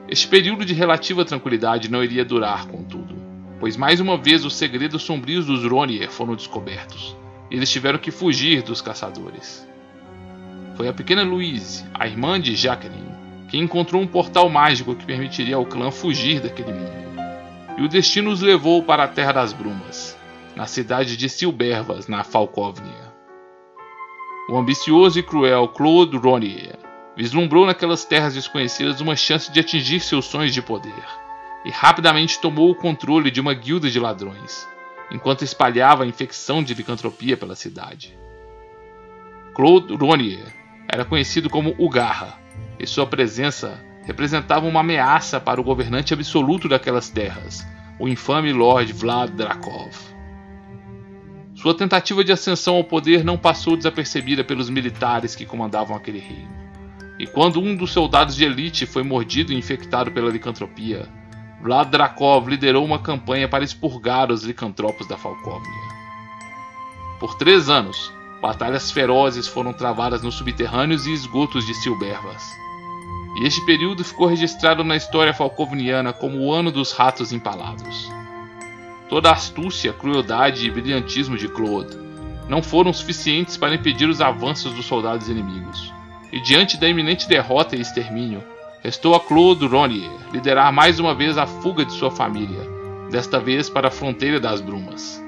Este 0.09 0.29
período 0.29 0.65
de 0.65 0.75
relativa 0.75 1.25
tranquilidade 1.25 1.91
não 1.91 2.03
iria 2.03 2.25
durar, 2.25 2.67
contudo, 2.67 3.15
pois 3.59 3.77
mais 3.77 4.01
uma 4.01 4.17
vez 4.17 4.45
os 4.45 4.55
segredos 4.55 5.03
sombrios 5.03 5.47
dos 5.47 5.65
Ronier 5.65 6.11
foram 6.11 6.35
descobertos, 6.35 7.17
e 7.51 7.57
eles 7.57 7.71
tiveram 7.71 7.99
que 7.99 8.11
fugir 8.11 8.63
dos 8.63 8.81
caçadores. 8.81 9.67
Foi 10.77 10.89
a 10.89 10.93
pequena 10.93 11.23
Louise, 11.23 11.85
a 11.95 12.07
irmã 12.07 12.41
de 12.41 12.57
Jacqueline, 12.57 13.15
que 13.49 13.57
encontrou 13.57 14.03
um 14.03 14.07
portal 14.07 14.49
mágico 14.51 14.97
que 14.97 15.07
permitiria 15.07 15.55
ao 15.55 15.65
clã 15.65 15.91
fugir 15.91 16.41
daquele 16.41 16.73
mundo. 16.73 17.05
E 17.79 17.83
o 17.83 17.89
destino 17.89 18.31
os 18.31 18.41
levou 18.41 18.83
para 18.83 19.05
a 19.05 19.09
Terra 19.09 19.31
das 19.31 19.53
Brumas, 19.53 20.04
na 20.57 20.67
cidade 20.67 21.17
de 21.17 21.29
Silbervas, 21.29 22.07
na 22.07 22.23
Falcóvnia. 22.23 23.13
O 24.49 24.57
ambicioso 24.57 25.19
e 25.19 25.23
cruel 25.23 25.69
Claude 25.69 26.17
Ronier 26.17 26.79
vislumbrou 27.17 27.67
naquelas 27.67 28.05
terras 28.05 28.35
desconhecidas 28.35 29.01
uma 29.01 29.17
chance 29.17 29.51
de 29.51 29.61
atingir 29.61 30.01
seus 30.01 30.27
sonhos 30.27 30.53
de 30.53 30.61
poder, 30.61 31.05
e 31.65 31.71
rapidamente 31.71 32.41
tomou 32.41 32.71
o 32.71 32.75
controle 32.75 33.31
de 33.31 33.41
uma 33.41 33.55
guilda 33.55 33.91
de 33.91 33.99
ladrões, 33.99 34.69
enquanto 35.11 35.43
espalhava 35.43 36.05
a 36.05 36.07
infecção 36.07 36.63
de 36.63 36.75
licantropia 36.75 37.37
pela 37.37 37.57
cidade. 37.57 38.19
Claude 39.55 39.95
Ronier 39.95 40.53
era 40.89 41.05
conhecido 41.05 41.49
como 41.49 41.75
o 41.79 41.89
Garra, 41.89 42.39
e 42.79 42.87
sua 42.87 43.07
presença 43.07 43.83
representava 44.05 44.67
uma 44.67 44.81
ameaça 44.81 45.41
para 45.41 45.61
o 45.61 45.65
governante 45.65 46.13
absoluto 46.13 46.69
daquelas 46.69 47.09
terras, 47.09 47.67
o 47.99 48.09
infame 48.09 48.53
Lord 48.53 48.93
Vlad 48.93 49.31
Drakov. 49.31 50.14
Sua 51.65 51.73
tentativa 51.73 52.23
de 52.23 52.31
ascensão 52.31 52.77
ao 52.77 52.85
poder 52.85 53.25
não 53.25 53.39
passou 53.39 53.75
desapercebida 53.75 54.45
pelos 54.45 54.69
militares 54.69 55.35
que 55.35 55.47
comandavam 55.47 55.97
aquele 55.97 56.19
reino. 56.19 56.53
E 57.19 57.27
quando 57.27 57.59
um 57.59 57.75
dos 57.75 57.91
soldados 57.91 58.37
de 58.37 58.45
elite 58.45 58.85
foi 58.85 59.03
mordido 59.03 59.51
e 59.51 59.57
infectado 59.57 60.13
pela 60.13 60.31
licantropia, 60.31 61.09
Vlad 61.63 61.89
Drakov 61.89 62.51
liderou 62.51 62.85
uma 62.85 62.99
campanha 62.99 63.49
para 63.49 63.65
expurgar 63.65 64.31
os 64.31 64.43
licantropos 64.43 65.09
da 65.09 65.17
Falcóvnia. 65.17 65.89
Por 67.19 67.35
três 67.39 67.71
anos, 67.71 68.13
batalhas 68.43 68.91
ferozes 68.91 69.49
foram 69.49 69.73
travadas 69.73 70.23
nos 70.23 70.35
subterrâneos 70.35 71.07
e 71.07 71.15
esgotos 71.15 71.65
de 71.65 71.73
Silbervas. 71.73 72.45
E 73.41 73.47
este 73.47 73.65
período 73.65 74.05
ficou 74.05 74.27
registrado 74.27 74.85
na 74.85 74.97
história 74.97 75.33
falcovniana 75.33 76.13
como 76.13 76.41
o 76.41 76.53
ano 76.53 76.71
dos 76.71 76.93
ratos 76.93 77.33
empalados. 77.33 78.14
Toda 79.09 79.31
a 79.31 79.33
astúcia, 79.33 79.93
crueldade 79.93 80.67
e 80.67 80.71
brilhantismo 80.71 81.37
de 81.37 81.49
Claude 81.49 81.97
não 82.49 82.63
foram 82.63 82.93
suficientes 82.93 83.57
para 83.57 83.75
impedir 83.75 84.09
os 84.09 84.21
avanços 84.21 84.73
dos 84.73 84.87
soldados 84.87 85.29
inimigos 85.29 85.93
e 86.35 86.41
diante 86.41 86.77
da 86.77 86.89
iminente 86.89 87.29
derrota 87.29 87.77
e 87.77 87.81
extermínio, 87.81 88.43
restou 88.83 89.15
a 89.15 89.21
Claude 89.21 89.65
Ronier 89.69 90.11
liderar 90.33 90.73
mais 90.73 90.99
uma 90.99 91.15
vez 91.15 91.39
a 91.39 91.47
fuga 91.47 91.85
de 91.85 91.93
sua 91.93 92.11
família, 92.11 92.61
desta 93.09 93.39
vez 93.39 93.71
para 93.71 93.87
a 93.87 93.91
fronteira 93.91 94.41
das 94.41 94.61
Brumas. 94.61 95.23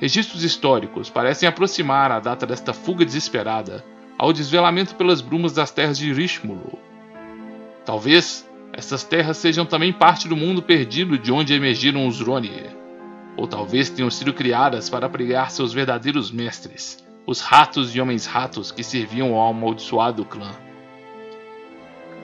Registros 0.00 0.42
históricos 0.42 1.08
parecem 1.08 1.48
aproximar 1.48 2.10
a 2.10 2.18
data 2.18 2.44
desta 2.44 2.72
fuga 2.72 3.04
desesperada 3.04 3.84
ao 4.18 4.32
desvelamento 4.32 4.96
pelas 4.96 5.20
brumas 5.20 5.52
das 5.52 5.70
terras 5.70 5.96
de 5.96 6.12
Richmulo. 6.12 6.76
Talvez 7.86 8.49
essas 8.72 9.04
terras 9.04 9.36
sejam 9.36 9.66
também 9.66 9.92
parte 9.92 10.28
do 10.28 10.36
mundo 10.36 10.62
perdido 10.62 11.18
de 11.18 11.32
onde 11.32 11.54
emergiram 11.54 12.06
os 12.06 12.20
Ronier, 12.20 12.76
ou 13.36 13.46
talvez 13.46 13.90
tenham 13.90 14.10
sido 14.10 14.32
criadas 14.32 14.88
para 14.88 15.06
abrigar 15.06 15.50
seus 15.50 15.72
verdadeiros 15.72 16.30
mestres, 16.30 17.04
os 17.26 17.40
ratos 17.40 17.94
e 17.94 18.00
homens-ratos 18.00 18.70
que 18.70 18.82
serviam 18.82 19.34
ao 19.34 19.50
amaldiçoado 19.50 20.24
clã. 20.24 20.50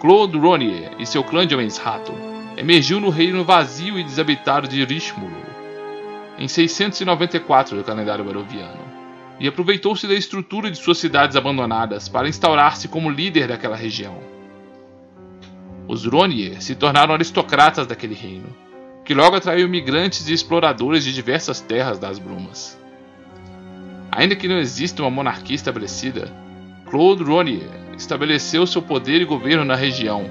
Claude 0.00 0.38
Ronier 0.38 0.92
e 0.98 1.06
seu 1.06 1.24
clã 1.24 1.46
de 1.46 1.54
homens-rato 1.54 2.12
emergiu 2.56 3.00
no 3.00 3.10
reino 3.10 3.44
vazio 3.44 3.98
e 3.98 4.04
desabitado 4.04 4.68
de 4.68 4.84
Richmulo 4.84 5.46
em 6.38 6.46
694 6.46 7.76
do 7.76 7.84
calendário 7.84 8.24
baroviano 8.24 8.84
e 9.40 9.48
aproveitou-se 9.48 10.06
da 10.06 10.14
estrutura 10.14 10.70
de 10.70 10.78
suas 10.78 10.98
cidades 10.98 11.36
abandonadas 11.36 12.08
para 12.08 12.28
instaurar-se 12.28 12.88
como 12.88 13.10
líder 13.10 13.48
daquela 13.48 13.76
região. 13.76 14.35
Os 15.88 16.04
Ronier 16.04 16.60
se 16.60 16.74
tornaram 16.74 17.14
aristocratas 17.14 17.86
daquele 17.86 18.14
reino, 18.14 18.54
que 19.04 19.14
logo 19.14 19.36
atraiu 19.36 19.68
migrantes 19.68 20.28
e 20.28 20.32
exploradores 20.32 21.04
de 21.04 21.12
diversas 21.12 21.60
terras 21.60 21.98
das 21.98 22.18
brumas. 22.18 22.76
Ainda 24.10 24.34
que 24.34 24.48
não 24.48 24.58
exista 24.58 25.02
uma 25.02 25.10
monarquia 25.10 25.54
estabelecida, 25.54 26.32
Claude 26.90 27.22
Ronier 27.22 27.68
estabeleceu 27.96 28.66
seu 28.66 28.82
poder 28.82 29.20
e 29.20 29.24
governo 29.24 29.64
na 29.64 29.76
região, 29.76 30.24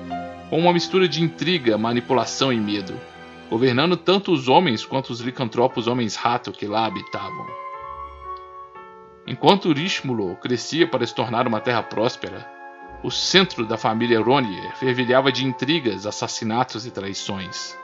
com 0.49 0.59
uma 0.59 0.73
mistura 0.73 1.07
de 1.07 1.23
intriga, 1.23 1.77
manipulação 1.77 2.51
e 2.51 2.59
medo, 2.59 2.93
governando 3.49 3.95
tanto 3.95 4.33
os 4.33 4.49
homens 4.49 4.85
quanto 4.85 5.11
os 5.11 5.21
licantropos 5.21 5.87
homens-rato 5.87 6.51
que 6.51 6.67
lá 6.67 6.85
habitavam. 6.85 7.45
Enquanto 9.25 9.71
Richmulo 9.71 10.35
crescia 10.35 10.85
para 10.85 11.05
se 11.07 11.15
tornar 11.15 11.47
uma 11.47 11.61
terra 11.61 11.81
próspera, 11.81 12.54
o 13.03 13.11
centro 13.11 13.65
da 13.65 13.77
família 13.77 14.19
Ronier 14.19 14.75
fervilhava 14.77 15.31
de 15.31 15.45
intrigas, 15.45 16.05
assassinatos 16.05 16.85
e 16.85 16.91
traições. 16.91 17.77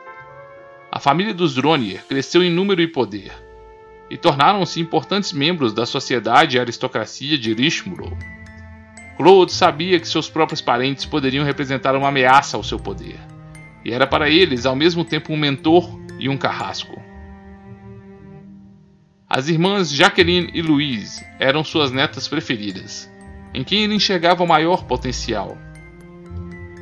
A 0.92 1.00
família 1.00 1.34
dos 1.34 1.58
Ronier 1.58 2.04
cresceu 2.08 2.44
em 2.44 2.50
número 2.50 2.82
e 2.82 2.88
poder, 2.88 3.32
e 4.10 4.18
tornaram-se 4.18 4.80
importantes 4.80 5.32
membros 5.32 5.74
da 5.74 5.86
sociedade 5.86 6.58
e 6.58 6.60
aristocracia 6.60 7.38
de 7.38 7.54
Richmulo. 7.54 8.18
Claude 9.16 9.52
sabia 9.52 10.00
que 10.00 10.08
seus 10.08 10.30
próprios 10.30 10.62
parentes 10.62 11.06
poderiam 11.06 11.46
representar 11.46 11.96
uma 11.96 12.08
ameaça 12.08 12.58
ao 12.58 12.64
seu 12.64 12.80
poder, 12.80 13.20
e 13.86 13.92
era 13.92 14.08
para 14.08 14.30
eles 14.30 14.66
ao 14.66 14.76
mesmo 14.76 15.06
tempo 15.06 15.34
um 15.34 15.38
mentor 15.38 16.00
e 16.20 16.28
um 16.28 16.38
carrasco. 16.38 17.02
As 19.30 19.48
irmãs 19.48 19.92
Jacqueline 19.92 20.50
e 20.54 20.62
Louise 20.62 21.26
eram 21.40 21.64
suas 21.64 21.92
netas 21.92 22.28
preferidas, 22.28 23.11
em 23.54 23.64
quem 23.64 23.84
ele 23.84 23.96
enxergava 23.96 24.44
o 24.44 24.48
maior 24.48 24.84
potencial. 24.84 25.58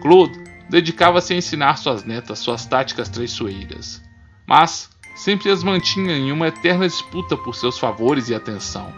Claude 0.01 0.37
dedicava-se 0.69 1.33
a 1.33 1.37
ensinar 1.37 1.77
suas 1.77 2.03
netas 2.03 2.39
suas 2.39 2.65
táticas 2.65 3.09
traiçoeiras, 3.09 4.01
mas 4.47 4.89
sempre 5.15 5.49
as 5.51 5.63
mantinha 5.63 6.15
em 6.15 6.31
uma 6.31 6.47
eterna 6.47 6.87
disputa 6.87 7.35
por 7.35 7.55
seus 7.55 7.77
favores 7.77 8.29
e 8.29 8.35
atenção. 8.35 8.93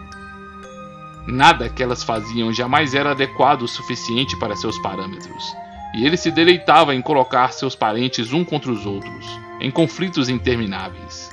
Nada 1.28 1.70
que 1.70 1.82
elas 1.82 2.04
faziam 2.04 2.52
jamais 2.52 2.94
era 2.94 3.12
adequado 3.12 3.62
o 3.62 3.68
suficiente 3.68 4.38
para 4.38 4.56
seus 4.56 4.78
parâmetros, 4.80 5.56
e 5.96 6.06
ele 6.06 6.18
se 6.18 6.32
deleitava 6.32 6.96
em 6.96 7.02
colocar 7.02 7.52
seus 7.52 7.76
parentes 7.76 8.34
um 8.34 8.44
contra 8.44 8.72
os 8.72 8.86
outros, 8.86 9.40
em 9.60 9.70
conflitos 9.70 10.30
intermináveis. 10.30 11.32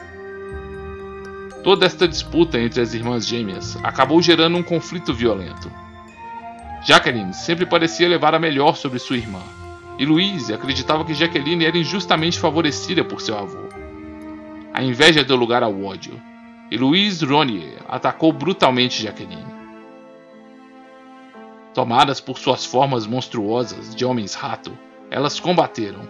Toda 1.62 1.86
esta 1.86 2.06
disputa 2.06 2.58
entre 2.58 2.80
as 2.80 2.94
irmãs 2.94 3.26
gêmeas 3.26 3.76
acabou 3.82 4.22
gerando 4.22 4.56
um 4.56 4.62
conflito 4.62 5.12
violento. 5.12 5.70
Jacqueline 6.82 7.34
sempre 7.34 7.66
parecia 7.66 8.08
levar 8.08 8.34
a 8.34 8.38
melhor 8.38 8.76
sobre 8.76 8.98
sua 8.98 9.16
irmã, 9.16 9.42
e 9.98 10.06
Louise 10.06 10.54
acreditava 10.54 11.04
que 11.04 11.14
Jacqueline 11.14 11.64
era 11.64 11.76
injustamente 11.76 12.38
favorecida 12.38 13.04
por 13.04 13.20
seu 13.20 13.36
avô. 13.36 13.68
A 14.72 14.82
inveja 14.82 15.24
deu 15.24 15.36
lugar 15.36 15.62
ao 15.62 15.82
ódio, 15.82 16.20
e 16.70 16.76
Louise 16.76 17.24
Ronier 17.24 17.82
atacou 17.88 18.32
brutalmente 18.32 19.02
Jacqueline. 19.02 19.58
Tomadas 21.74 22.20
por 22.20 22.38
suas 22.38 22.64
formas 22.64 23.06
monstruosas 23.06 23.94
de 23.94 24.04
homens-rato, 24.04 24.76
elas 25.10 25.40
combateram, 25.40 26.02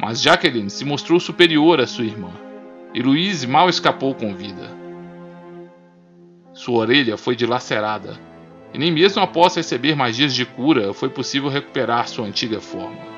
mas 0.00 0.20
Jacqueline 0.20 0.70
se 0.70 0.84
mostrou 0.84 1.18
superior 1.18 1.80
à 1.80 1.86
sua 1.86 2.04
irmã, 2.04 2.30
e 2.92 3.00
Louise 3.00 3.46
mal 3.46 3.68
escapou 3.68 4.14
com 4.14 4.34
vida. 4.34 4.70
Sua 6.52 6.80
orelha 6.80 7.16
foi 7.16 7.34
dilacerada, 7.34 8.18
e 8.72 8.78
nem 8.78 8.90
mesmo 8.90 9.22
após 9.22 9.54
receber 9.54 9.96
magias 9.96 10.34
de 10.34 10.44
cura 10.44 10.94
foi 10.94 11.08
possível 11.08 11.48
recuperar 11.48 12.08
sua 12.08 12.26
antiga 12.26 12.60
forma. 12.60 13.10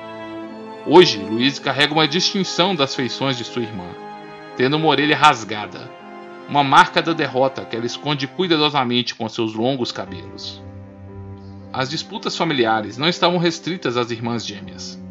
Hoje, 0.85 1.19
Louise 1.19 1.61
carrega 1.61 1.93
uma 1.93 2.07
distinção 2.07 2.75
das 2.75 2.93
feições 2.93 3.37
de 3.37 3.43
sua 3.43 3.61
irmã, 3.61 3.87
tendo 4.57 4.75
uma 4.75 4.87
orelha 4.87 5.15
rasgada, 5.15 5.89
uma 6.49 6.63
marca 6.63 7.01
da 7.01 7.13
derrota 7.13 7.63
que 7.63 7.75
ela 7.75 7.85
esconde 7.85 8.27
cuidadosamente 8.27 9.15
com 9.15 9.29
seus 9.29 9.53
longos 9.53 9.91
cabelos. 9.91 10.61
As 11.71 11.89
disputas 11.89 12.35
familiares 12.35 12.97
não 12.97 13.07
estavam 13.07 13.37
restritas 13.37 13.95
às 13.95 14.11
irmãs 14.11 14.45
gêmeas. 14.45 15.01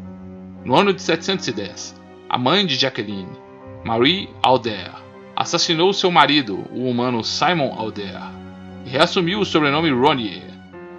No 0.63 0.75
ano 0.75 0.93
de 0.93 1.01
710, 1.01 1.99
a 2.29 2.37
mãe 2.37 2.65
de 2.65 2.75
Jacqueline, 2.75 3.37
Marie 3.83 4.29
Alder, 4.41 4.91
assassinou 5.35 5.91
seu 5.91 6.09
marido, 6.11 6.63
o 6.71 6.87
humano 6.87 7.23
Simon 7.23 7.73
Alder, 7.77 8.21
reassumiu 8.85 9.39
o 9.39 9.45
sobrenome 9.45 9.89
Ronier, 9.91 10.51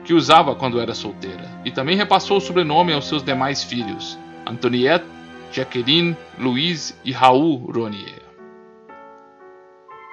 que 0.05 0.15
usava 0.15 0.55
quando 0.55 0.81
era 0.81 0.95
solteira, 0.95 1.61
e 1.65 1.71
também 1.71 1.97
repassou 1.97 2.39
o 2.39 2.41
sobrenome 2.41 2.93
aos 2.93 3.07
seus 3.07 3.23
demais 3.23 3.65
filhos, 3.65 4.19
Antoniette, 4.47 5.07
Jacqueline, 5.53 6.17
Louise 6.39 6.95
e 7.05 7.13
Raoul 7.13 7.71
Ronier. 7.73 8.23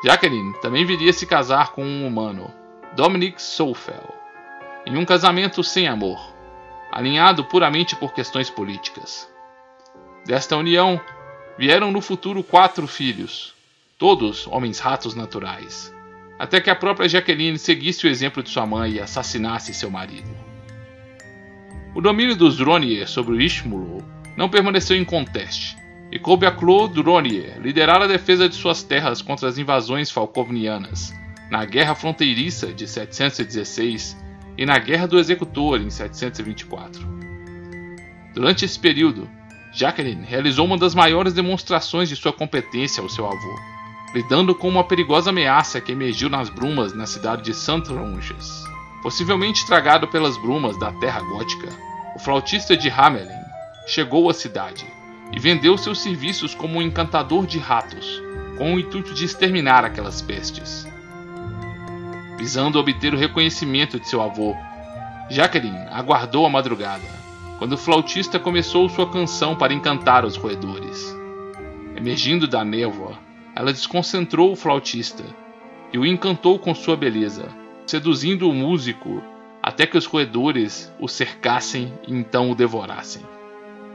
Jacqueline 0.03 0.53
também 0.61 0.85
viria 0.85 1.13
se 1.13 1.25
casar 1.25 1.73
com 1.73 1.83
um 1.83 2.07
humano, 2.07 2.51
Dominic 2.95 3.41
Soufel, 3.41 4.15
em 4.85 4.97
um 4.97 5.05
casamento 5.05 5.63
sem 5.63 5.87
amor, 5.87 6.19
alinhado 6.91 7.45
puramente 7.45 7.95
por 7.95 8.13
questões 8.13 8.49
políticas. 8.49 9.29
Desta 10.25 10.57
união 10.57 10.99
vieram 11.57 11.91
no 11.91 12.01
futuro 12.01 12.43
quatro 12.43 12.87
filhos, 12.87 13.53
todos 13.97 14.47
homens-ratos 14.47 15.15
naturais, 15.15 15.93
até 16.41 16.59
que 16.59 16.71
a 16.71 16.75
própria 16.75 17.07
Jacqueline 17.07 17.59
seguisse 17.59 18.07
o 18.07 18.09
exemplo 18.09 18.41
de 18.41 18.49
sua 18.49 18.65
mãe 18.65 18.93
e 18.93 18.99
assassinasse 18.99 19.75
seu 19.75 19.91
marido. 19.91 20.27
O 21.93 22.01
domínio 22.01 22.35
dos 22.35 22.59
Ronier 22.59 23.07
sobre 23.07 23.35
o 23.35 23.39
Ishmulo 23.39 24.03
não 24.35 24.49
permaneceu 24.49 24.97
em 24.97 25.05
conteste, 25.05 25.77
e 26.11 26.17
coube 26.17 26.47
a 26.47 26.51
Claude 26.51 26.99
Ronier 26.99 27.59
liderar 27.61 28.01
a 28.01 28.07
defesa 28.07 28.49
de 28.49 28.55
suas 28.55 28.81
terras 28.81 29.21
contra 29.21 29.47
as 29.47 29.59
invasões 29.59 30.09
falcovnianas, 30.09 31.13
na 31.51 31.63
Guerra 31.63 31.93
Fronteiriça 31.93 32.73
de 32.73 32.87
716 32.87 34.17
e 34.57 34.65
na 34.65 34.79
Guerra 34.79 35.07
do 35.07 35.19
Executor 35.19 35.79
em 35.79 35.91
724. 35.91 37.07
Durante 38.33 38.65
esse 38.65 38.79
período, 38.79 39.29
Jacqueline 39.71 40.25
realizou 40.25 40.65
uma 40.65 40.79
das 40.79 40.95
maiores 40.95 41.33
demonstrações 41.33 42.09
de 42.09 42.15
sua 42.15 42.33
competência 42.33 42.99
ao 42.99 43.09
seu 43.09 43.27
avô, 43.27 43.80
lidando 44.13 44.53
com 44.53 44.67
uma 44.67 44.83
perigosa 44.83 45.29
ameaça 45.29 45.79
que 45.79 45.91
emergiu 45.91 46.29
nas 46.29 46.49
brumas 46.49 46.93
na 46.93 47.05
cidade 47.05 47.43
de 47.43 47.53
Saint-Ronges. 47.53 48.63
Possivelmente 49.01 49.65
tragado 49.65 50.07
pelas 50.07 50.37
brumas 50.37 50.77
da 50.77 50.91
Terra 50.93 51.21
Gótica, 51.21 51.69
o 52.15 52.19
flautista 52.19 52.75
de 52.75 52.89
Hamelin 52.89 53.29
chegou 53.87 54.29
à 54.29 54.33
cidade 54.33 54.85
e 55.31 55.39
vendeu 55.39 55.77
seus 55.77 56.01
serviços 56.01 56.53
como 56.53 56.77
um 56.77 56.81
encantador 56.81 57.45
de 57.45 57.57
ratos, 57.57 58.21
com 58.57 58.75
o 58.75 58.79
intuito 58.79 59.13
de 59.13 59.25
exterminar 59.25 59.85
aquelas 59.85 60.21
pestes. 60.21 60.85
Visando 62.37 62.79
obter 62.79 63.13
o 63.13 63.17
reconhecimento 63.17 63.99
de 63.99 64.07
seu 64.07 64.21
avô, 64.21 64.55
Jacqueline 65.29 65.87
aguardou 65.89 66.45
a 66.45 66.49
madrugada, 66.49 67.07
quando 67.57 67.73
o 67.73 67.77
flautista 67.77 68.37
começou 68.37 68.89
sua 68.89 69.09
canção 69.09 69.55
para 69.55 69.73
encantar 69.73 70.25
os 70.25 70.35
roedores. 70.35 71.15
Emergindo 71.95 72.47
da 72.47 72.65
névoa, 72.65 73.17
ela 73.55 73.73
desconcentrou 73.73 74.51
o 74.51 74.55
flautista 74.55 75.23
e 75.91 75.97
o 75.97 76.05
encantou 76.05 76.57
com 76.57 76.73
sua 76.73 76.95
beleza, 76.95 77.49
seduzindo 77.85 78.49
o 78.49 78.53
músico 78.53 79.21
até 79.61 79.85
que 79.85 79.97
os 79.97 80.05
roedores 80.05 80.91
o 80.99 81.07
cercassem 81.07 81.93
e 82.07 82.13
então 82.13 82.49
o 82.49 82.55
devorassem. 82.55 83.21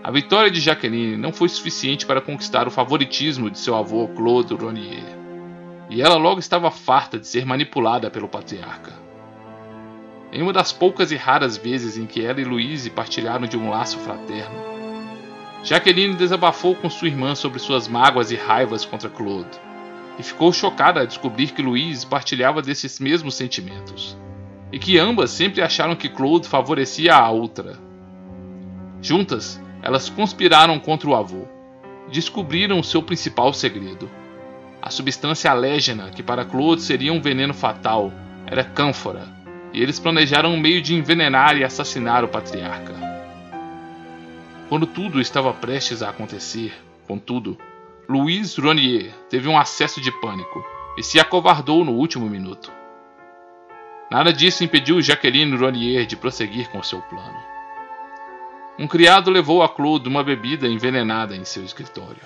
A 0.04 0.10
vitória 0.10 0.50
de 0.50 0.60
Jacqueline 0.60 1.16
não 1.16 1.32
foi 1.32 1.48
suficiente 1.48 2.06
para 2.06 2.20
conquistar 2.20 2.68
o 2.68 2.70
favoritismo 2.70 3.50
de 3.50 3.58
seu 3.58 3.74
avô 3.74 4.06
Claude 4.08 4.54
Ronier, 4.54 5.18
e 5.90 6.00
ela 6.00 6.16
logo 6.16 6.38
estava 6.38 6.70
farta 6.70 7.18
de 7.18 7.26
ser 7.26 7.44
manipulada 7.44 8.10
pelo 8.10 8.28
patriarca. 8.28 8.92
Em 10.32 10.42
uma 10.42 10.52
das 10.52 10.72
poucas 10.72 11.10
e 11.10 11.16
raras 11.16 11.56
vezes 11.56 11.96
em 11.96 12.06
que 12.06 12.24
ela 12.24 12.40
e 12.40 12.44
Louise 12.44 12.90
partilharam 12.90 13.46
de 13.46 13.56
um 13.56 13.70
laço 13.70 13.98
fraterno, 13.98 14.75
Jacqueline 15.66 16.14
desabafou 16.14 16.74
com 16.74 16.88
sua 16.88 17.08
irmã 17.08 17.34
sobre 17.34 17.58
suas 17.58 17.88
mágoas 17.88 18.30
e 18.30 18.36
raivas 18.36 18.84
contra 18.84 19.10
Claude, 19.10 19.58
e 20.18 20.22
ficou 20.22 20.52
chocada 20.52 21.00
ao 21.00 21.06
descobrir 21.06 21.48
que 21.48 21.60
Louise 21.60 22.06
partilhava 22.06 22.62
desses 22.62 22.98
mesmos 23.00 23.34
sentimentos, 23.34 24.16
e 24.72 24.78
que 24.78 24.98
ambas 24.98 25.30
sempre 25.30 25.60
acharam 25.60 25.96
que 25.96 26.08
Claude 26.08 26.48
favorecia 26.48 27.14
a 27.14 27.28
outra. 27.28 27.78
Juntas, 29.02 29.60
elas 29.82 30.08
conspiraram 30.08 30.78
contra 30.78 31.10
o 31.10 31.14
avô 31.14 31.56
descobriram 32.10 32.82
seu 32.82 33.02
principal 33.02 33.52
segredo. 33.52 34.08
A 34.80 34.90
substância 34.90 35.50
alégena, 35.50 36.10
que 36.10 36.22
para 36.22 36.44
Claude 36.44 36.82
seria 36.82 37.12
um 37.12 37.20
veneno 37.20 37.52
fatal, 37.52 38.12
era 38.46 38.62
cânfora, 38.62 39.26
e 39.72 39.82
eles 39.82 39.98
planejaram 39.98 40.54
um 40.54 40.60
meio 40.60 40.80
de 40.80 40.94
envenenar 40.94 41.56
e 41.56 41.64
assassinar 41.64 42.24
o 42.24 42.28
patriarca. 42.28 43.05
Quando 44.68 44.84
tudo 44.84 45.20
estava 45.20 45.54
prestes 45.54 46.02
a 46.02 46.10
acontecer, 46.10 46.74
contudo, 47.06 47.56
Louise 48.08 48.60
Ronier 48.60 49.14
teve 49.30 49.48
um 49.48 49.56
acesso 49.56 50.00
de 50.00 50.10
pânico 50.20 50.64
e 50.98 51.04
se 51.04 51.20
acovardou 51.20 51.84
no 51.84 51.92
último 51.92 52.28
minuto. 52.28 52.72
Nada 54.10 54.32
disso 54.32 54.64
impediu 54.64 55.00
Jacqueline 55.00 55.56
Ronier 55.56 56.04
de 56.04 56.16
prosseguir 56.16 56.68
com 56.70 56.82
seu 56.82 57.00
plano. 57.02 57.38
Um 58.76 58.88
criado 58.88 59.30
levou 59.30 59.62
a 59.62 59.68
Claude 59.68 60.08
uma 60.08 60.24
bebida 60.24 60.66
envenenada 60.66 61.36
em 61.36 61.44
seu 61.44 61.64
escritório. 61.64 62.22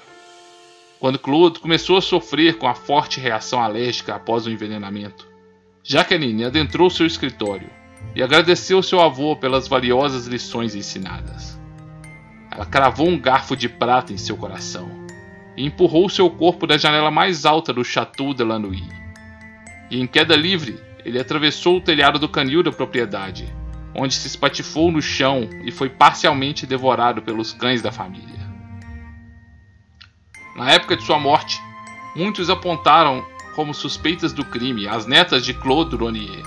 Quando 0.98 1.18
Claude 1.18 1.60
começou 1.60 1.98
a 1.98 2.02
sofrer 2.02 2.56
com 2.56 2.66
a 2.66 2.74
forte 2.74 3.20
reação 3.20 3.62
alérgica 3.62 4.14
após 4.14 4.46
o 4.46 4.50
envenenamento, 4.50 5.28
Jacqueline 5.82 6.44
adentrou 6.44 6.88
seu 6.88 7.06
escritório 7.06 7.68
e 8.14 8.22
agradeceu 8.22 8.82
seu 8.82 9.00
avô 9.00 9.36
pelas 9.36 9.68
valiosas 9.68 10.26
lições 10.26 10.74
ensinadas. 10.74 11.59
Ela 12.50 12.66
cravou 12.66 13.08
um 13.08 13.18
garfo 13.18 13.56
de 13.56 13.68
prata 13.68 14.12
em 14.12 14.18
seu 14.18 14.36
coração 14.36 14.90
e 15.56 15.64
empurrou 15.64 16.08
seu 16.08 16.28
corpo 16.30 16.66
da 16.66 16.76
janela 16.76 17.10
mais 17.10 17.44
alta 17.46 17.72
do 17.72 17.84
Chateau 17.84 18.34
de 18.34 18.42
Lanouille. 18.42 18.92
E 19.90 20.00
em 20.00 20.06
queda 20.06 20.34
livre, 20.34 20.80
ele 21.04 21.18
atravessou 21.18 21.76
o 21.76 21.80
telhado 21.80 22.18
do 22.18 22.28
canil 22.28 22.62
da 22.62 22.72
propriedade, 22.72 23.52
onde 23.94 24.14
se 24.14 24.26
espatifou 24.26 24.90
no 24.90 25.02
chão 25.02 25.48
e 25.64 25.70
foi 25.70 25.88
parcialmente 25.88 26.66
devorado 26.66 27.22
pelos 27.22 27.52
cães 27.52 27.82
da 27.82 27.90
família. 27.90 28.40
Na 30.56 30.70
época 30.70 30.96
de 30.96 31.02
sua 31.02 31.18
morte, 31.18 31.60
muitos 32.14 32.50
apontaram 32.50 33.24
como 33.54 33.74
suspeitas 33.74 34.32
do 34.32 34.44
crime 34.44 34.86
as 34.86 35.06
netas 35.06 35.44
de 35.44 35.54
Claude 35.54 35.96
Ronier, 35.96 36.44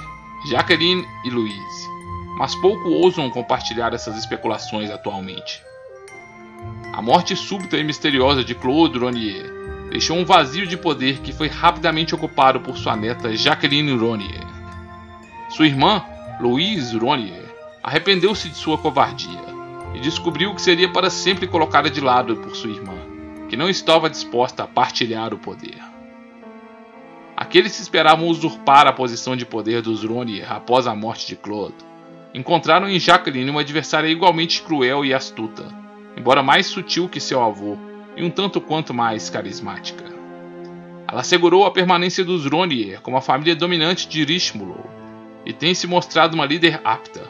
Jacqueline 0.49 1.05
e 1.25 1.29
Louise, 1.29 1.87
mas 2.37 2.55
pouco 2.55 2.89
ousam 2.89 3.29
compartilhar 3.29 3.93
essas 3.93 4.17
especulações 4.17 4.89
atualmente. 4.89 5.61
A 6.93 7.01
morte 7.01 7.35
súbita 7.35 7.75
e 7.75 7.83
misteriosa 7.83 8.43
de 8.43 8.53
Claude 8.53 8.99
Ronier 8.99 9.51
deixou 9.89 10.15
um 10.15 10.23
vazio 10.23 10.67
de 10.67 10.77
poder 10.77 11.19
que 11.19 11.33
foi 11.33 11.47
rapidamente 11.47 12.13
ocupado 12.13 12.59
por 12.59 12.77
sua 12.77 12.95
neta 12.95 13.35
Jacqueline 13.35 13.97
Ronier. 13.97 14.45
Sua 15.49 15.65
irmã, 15.65 16.03
Louise 16.39 16.97
Ronier, 16.97 17.45
arrependeu-se 17.81 18.47
de 18.47 18.55
sua 18.55 18.77
covardia 18.77 19.41
e 19.95 19.99
descobriu 19.99 20.53
que 20.53 20.61
seria 20.61 20.91
para 20.91 21.09
sempre 21.09 21.47
colocada 21.47 21.89
de 21.89 21.99
lado 21.99 22.37
por 22.37 22.55
sua 22.55 22.71
irmã, 22.71 22.97
que 23.49 23.57
não 23.57 23.69
estava 23.69 24.09
disposta 24.09 24.63
a 24.63 24.67
partilhar 24.67 25.33
o 25.33 25.37
poder. 25.39 25.81
Aqueles 27.35 27.75
que 27.75 27.81
esperavam 27.81 28.27
usurpar 28.27 28.87
a 28.87 28.93
posição 28.93 29.35
de 29.35 29.45
poder 29.45 29.81
dos 29.81 30.03
Ronier 30.03 30.51
após 30.51 30.85
a 30.85 30.95
morte 30.95 31.27
de 31.27 31.35
Claude 31.35 31.75
encontraram 32.33 32.87
em 32.87 32.99
Jacqueline 32.99 33.49
uma 33.49 33.61
adversária 33.61 34.07
igualmente 34.07 34.61
cruel 34.61 35.03
e 35.03 35.13
astuta 35.13 35.82
embora 36.17 36.43
mais 36.43 36.67
sutil 36.67 37.09
que 37.09 37.19
seu 37.19 37.41
avô 37.41 37.77
e 38.15 38.23
um 38.23 38.29
tanto 38.29 38.61
quanto 38.61 38.93
mais 38.93 39.29
carismática. 39.29 40.03
Ela 41.07 41.21
assegurou 41.21 41.65
a 41.65 41.71
permanência 41.71 42.23
dos 42.23 42.45
Ronier 42.45 43.01
como 43.01 43.17
a 43.17 43.21
família 43.21 43.55
dominante 43.55 44.07
de 44.07 44.23
Richmulo 44.23 44.83
e 45.45 45.53
tem 45.53 45.73
se 45.73 45.85
mostrado 45.87 46.35
uma 46.35 46.45
líder 46.45 46.81
apta. 46.83 47.29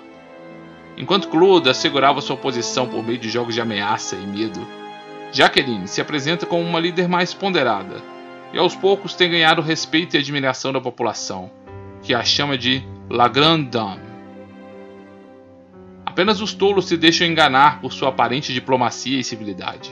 Enquanto 0.98 1.28
Claude 1.28 1.69
assegurava 1.69 2.22
sua 2.22 2.38
posição 2.38 2.88
por 2.88 3.04
meio 3.04 3.17
de 3.17 3.30
jogos 3.30 3.56
de 3.56 3.62
ameaça 3.62 4.15
e 4.15 4.26
medo, 4.28 4.65
Jacqueline 5.32 5.88
se 5.88 6.00
apresenta 6.00 6.46
como 6.46 6.62
uma 6.62 6.80
líder 6.80 7.08
mais 7.08 7.34
ponderada 7.34 8.02
e 8.54 8.58
aos 8.60 8.76
poucos 8.76 9.15
tem 9.15 9.32
ganhado 9.32 9.62
respeito 9.62 10.15
e 10.15 10.19
admiração 10.19 10.72
da 10.72 10.80
população, 10.80 11.50
que 12.04 12.13
a 12.13 12.24
chama 12.24 12.56
de 12.56 12.84
La 13.10 13.28
Grande 13.28 13.72
Dame. 13.72 14.03
Apenas 16.13 16.41
os 16.41 16.54
tolos 16.54 16.86
se 16.86 16.95
deixam 16.95 17.26
enganar 17.26 17.82
por 17.82 17.91
sua 17.91 18.10
aparente 18.10 18.54
diplomacia 18.54 19.19
e 19.19 19.23
civilidade. 19.23 19.91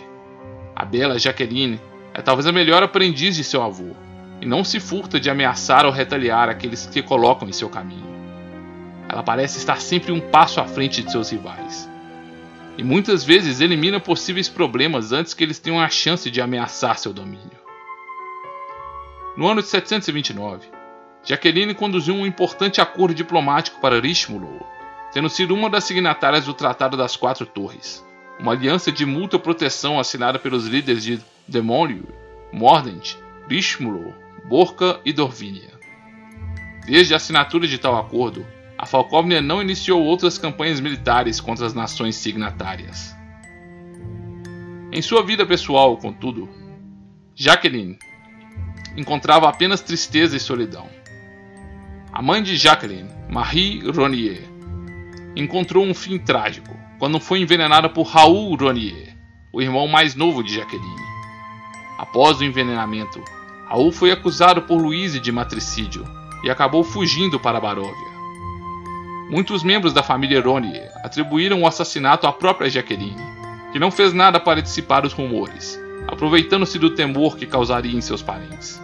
A 0.75 0.85
bela 0.85 1.17
Jacqueline 1.17 1.81
é 2.13 2.21
talvez 2.21 2.45
a 2.45 2.51
melhor 2.51 2.83
aprendiz 2.83 3.35
de 3.35 3.43
seu 3.43 3.63
avô, 3.63 3.95
e 4.39 4.45
não 4.45 4.63
se 4.63 4.79
furta 4.79 5.19
de 5.19 5.31
ameaçar 5.31 5.83
ou 5.83 5.91
retaliar 5.91 6.47
aqueles 6.47 6.85
que 6.85 7.01
colocam 7.01 7.49
em 7.49 7.51
seu 7.51 7.67
caminho. 7.69 8.05
Ela 9.09 9.23
parece 9.23 9.57
estar 9.57 9.81
sempre 9.81 10.11
um 10.11 10.19
passo 10.19 10.59
à 10.59 10.65
frente 10.65 11.01
de 11.01 11.11
seus 11.11 11.31
rivais. 11.31 11.89
E 12.77 12.83
muitas 12.83 13.23
vezes 13.23 13.59
elimina 13.59 13.99
possíveis 13.99 14.47
problemas 14.47 15.11
antes 15.11 15.33
que 15.33 15.43
eles 15.43 15.57
tenham 15.57 15.81
a 15.81 15.89
chance 15.89 16.29
de 16.29 16.39
ameaçar 16.39 16.99
seu 16.99 17.11
domínio. 17.11 17.59
No 19.35 19.47
ano 19.47 19.63
de 19.63 19.69
729, 19.69 20.67
Jaqueline 21.23 21.73
conduziu 21.73 22.13
um 22.13 22.27
importante 22.27 22.79
acordo 22.79 23.15
diplomático 23.15 23.81
para 23.81 23.99
Richmulo, 23.99 24.69
tendo 25.13 25.29
sido 25.29 25.53
uma 25.53 25.69
das 25.69 25.83
signatárias 25.83 26.45
do 26.45 26.53
Tratado 26.53 26.95
das 26.95 27.15
Quatro 27.15 27.45
Torres, 27.45 28.05
uma 28.39 28.53
aliança 28.53 28.91
de 28.91 29.05
mútua 29.05 29.39
proteção 29.39 29.99
assinada 29.99 30.39
pelos 30.39 30.67
líderes 30.67 31.03
de 31.03 31.19
Demônio, 31.47 32.07
Mordent, 32.51 33.15
Richmulo, 33.47 34.13
Borca 34.45 34.99
e 35.05 35.13
Dorvínia. 35.13 35.79
Desde 36.85 37.13
a 37.13 37.17
assinatura 37.17 37.67
de 37.67 37.77
tal 37.77 37.97
acordo, 37.97 38.45
a 38.77 38.85
Falcóvnia 38.85 39.41
não 39.41 39.61
iniciou 39.61 40.01
outras 40.01 40.37
campanhas 40.37 40.79
militares 40.79 41.39
contra 41.39 41.65
as 41.65 41.73
nações 41.73 42.15
signatárias. 42.15 43.15
Em 44.91 45.01
sua 45.01 45.23
vida 45.23 45.45
pessoal, 45.45 45.95
contudo, 45.97 46.49
Jacqueline 47.35 47.97
encontrava 48.97 49.47
apenas 49.47 49.81
tristeza 49.81 50.35
e 50.35 50.39
solidão. 50.39 50.89
A 52.11 52.21
mãe 52.21 52.43
de 52.43 52.57
Jacqueline, 52.57 53.09
Marie 53.29 53.89
Ronier, 53.89 54.50
encontrou 55.35 55.85
um 55.85 55.93
fim 55.93 56.17
trágico 56.17 56.75
quando 56.99 57.19
foi 57.19 57.39
envenenada 57.39 57.89
por 57.89 58.03
Raoul 58.03 58.55
Ronier, 58.55 59.15
o 59.51 59.61
irmão 59.61 59.87
mais 59.87 60.15
novo 60.15 60.43
de 60.43 60.55
Jacqueline. 60.55 61.11
Após 61.97 62.39
o 62.39 62.43
envenenamento, 62.43 63.23
Raul 63.67 63.91
foi 63.91 64.11
acusado 64.11 64.63
por 64.63 64.81
Louise 64.81 65.19
de 65.19 65.31
matricídio 65.31 66.05
e 66.43 66.49
acabou 66.49 66.83
fugindo 66.83 67.39
para 67.39 67.59
Baróvia. 67.59 68.11
Muitos 69.29 69.63
membros 69.63 69.93
da 69.93 70.03
família 70.03 70.41
Ronier 70.41 70.91
atribuíram 71.03 71.61
o 71.61 71.67
assassinato 71.67 72.27
à 72.27 72.33
própria 72.33 72.69
Jacqueline, 72.69 73.15
que 73.71 73.79
não 73.79 73.89
fez 73.89 74.13
nada 74.13 74.39
para 74.39 74.61
dissipar 74.61 75.05
os 75.05 75.13
rumores, 75.13 75.79
aproveitando-se 76.07 76.77
do 76.77 76.89
temor 76.89 77.37
que 77.37 77.45
causaria 77.45 77.95
em 77.95 78.01
seus 78.01 78.21
parentes. 78.21 78.81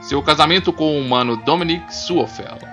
Seu 0.00 0.20
casamento 0.20 0.72
com 0.72 0.96
o 0.96 1.00
humano 1.00 1.36
Dominic 1.36 1.94
Suofel 1.94 2.71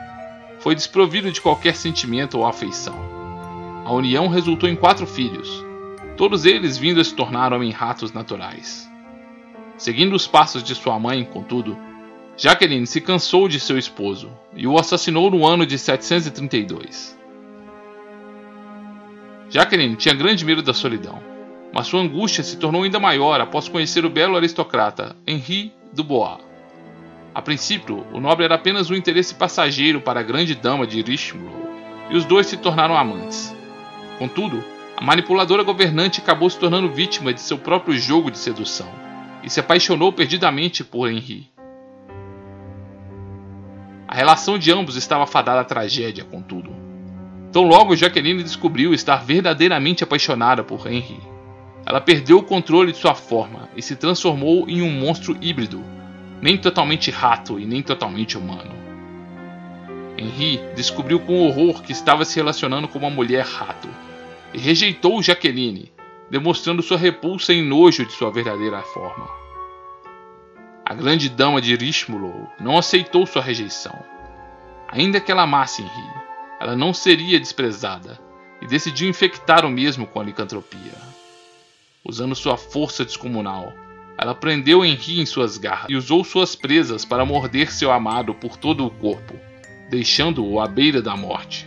foi 0.60 0.76
desprovido 0.76 1.32
de 1.32 1.41
qualquer 1.41 1.76
sentimento 1.76 2.38
ou 2.38 2.45
afeição. 2.45 2.95
A 3.86 3.91
união 3.93 4.28
resultou 4.28 4.69
em 4.69 4.76
quatro 4.76 5.08
filhos, 5.08 5.65
todos 6.15 6.45
eles 6.45 6.78
vindo 6.78 7.02
a 7.02 7.04
se 7.04 7.15
tornar 7.15 7.54
homem-ratos 7.54 8.12
naturais. 8.12 8.89
Seguindo 9.78 10.13
os 10.13 10.28
passos 10.28 10.62
de 10.62 10.76
sua 10.76 11.00
mãe, 11.00 11.24
contudo, 11.24 11.78
Jacqueline 12.36 12.86
se 12.86 13.02
cansou 13.02 13.48
de 13.48 13.60
seu 13.60 13.78
esposo 13.78 14.30
e 14.56 14.67
o 14.67 14.78
assassinou 14.78 15.32
no 15.32 15.45
ano 15.45 15.65
de 15.65 15.78
732. 15.78 17.17
Jacqueline 19.50 19.95
tinha 19.95 20.13
grande 20.13 20.45
medo 20.45 20.62
da 20.62 20.74
solidão, 20.74 21.22
mas 21.74 21.88
sua 21.88 22.02
angústia 22.02 22.43
se 22.43 22.58
tornou 22.58 22.84
ainda 22.84 23.00
maior 23.00 23.41
após 23.41 23.67
conhecer 23.67 24.06
o 24.06 24.10
belo 24.10 24.38
aristocrata 24.38 25.15
Henri 25.26 25.74
Dubois. 25.93 26.48
A 27.34 27.42
princípio, 27.42 28.06
o 28.12 28.20
nobre 28.20 28.46
era 28.46 28.56
apenas 28.56 28.89
um 28.89 28.96
interesse 28.96 29.36
passageiro 29.36 30.02
para 30.02 30.20
a 30.20 30.24
grande 30.24 30.56
dama 30.56 30.88
de 30.88 31.02
Richmond, 31.02 31.56
e 32.10 32.18
os 32.18 32.26
dois 32.26 32.48
se 32.48 32.58
tornaram 32.58 32.98
amantes. 32.98 33.56
Contudo, 34.18 34.63
a 34.98 35.04
manipuladora 35.04 35.63
governante 35.63 36.20
acabou 36.20 36.50
se 36.50 36.60
tornando 36.60 36.89
vítima 36.89 37.34
de 37.34 37.39
seu 37.39 37.58
próprio 37.58 37.98
jogo 37.98 38.30
de 38.30 38.38
sedução 38.38 38.89
e 39.44 39.50
se 39.50 39.60
apaixonou 39.60 40.12
perdidamente 40.12 40.84
por 40.84 41.10
Henri. 41.10 41.50
A 44.08 44.15
relação 44.15 44.58
de 44.58 44.72
ambos 44.72 44.96
estava 44.96 45.28
fadada 45.28 45.62
à 45.62 45.63
tragédia, 45.63 46.26
contudo. 46.26 46.76
Tão 47.52 47.63
logo 47.63 47.96
Jaqueline 47.96 48.44
descobriu 48.44 48.94
estar 48.94 49.24
verdadeiramente 49.24 50.04
apaixonada 50.04 50.63
por 50.63 50.88
Henri. 50.88 51.20
Ela 51.86 52.02
perdeu 52.02 52.39
o 52.39 52.44
controle 52.44 52.92
de 52.92 52.98
sua 52.98 53.15
forma 53.15 53.70
e 53.76 53.82
se 53.82 53.96
transformou 53.96 54.68
em 54.68 54.82
um 54.82 54.92
monstro 54.92 55.38
híbrido, 55.39 55.84
nem 56.41 56.58
totalmente 56.58 57.12
rato 57.12 57.60
e 57.60 57.65
nem 57.65 57.82
totalmente 57.82 58.38
humano. 58.38 58.71
Henri 60.17 60.60
descobriu 60.75 61.19
com 61.19 61.47
horror 61.47 61.82
que 61.82 61.91
estava 61.91 62.25
se 62.25 62.36
relacionando 62.36 62.88
com 62.88 62.99
uma 62.99 63.10
mulher 63.10 63.45
rato 63.45 63.88
e 64.54 64.58
rejeitou 64.58 65.21
Jaqueline, 65.21 65.91
demonstrando 66.30 66.82
sua 66.82 66.97
repulsa 66.97 67.54
e 67.54 67.62
nojo 67.62 68.06
de 68.06 68.12
sua 68.12 68.32
verdadeira 68.32 68.82
forma. 68.82 69.28
A 70.86 70.93
grande 70.93 71.30
dama 71.30 71.62
de 71.62 71.75
Richmulo 71.75 72.47
não 72.60 72.78
aceitou 72.78 73.25
sua 73.25 73.41
rejeição. 73.41 73.97
Ainda 74.88 75.19
que 75.19 75.32
ela 75.32 75.43
amasse 75.43 75.82
Henri, 75.82 76.10
ela 76.60 76.75
não 76.75 76.93
seria 76.93 77.39
desprezada 77.39 78.19
e 78.62 78.67
decidiu 78.67 79.08
infectar 79.08 79.65
o 79.65 79.69
mesmo 79.69 80.08
com 80.08 80.19
a 80.19 80.23
licantropia. 80.23 80.93
Usando 82.04 82.36
sua 82.36 82.58
força 82.58 83.06
descomunal, 83.06 83.71
ela 84.21 84.36
prendeu 84.36 84.84
Henri 84.84 85.21
em 85.21 85.25
suas 85.25 85.58
garras 85.58 85.88
e 85.89 85.95
usou 85.95 86.25
suas 86.25 86.53
presas 86.53 87.05
para 87.05 87.23
morder 87.23 87.71
seu 87.71 87.89
amado 87.89 88.34
por 88.34 88.58
todo 88.58 88.86
o 88.86 88.91
corpo, 88.91 89.34
deixando-o 89.89 90.60
à 90.60 90.67
beira 90.67 91.01
da 91.01 91.15
morte. 91.15 91.65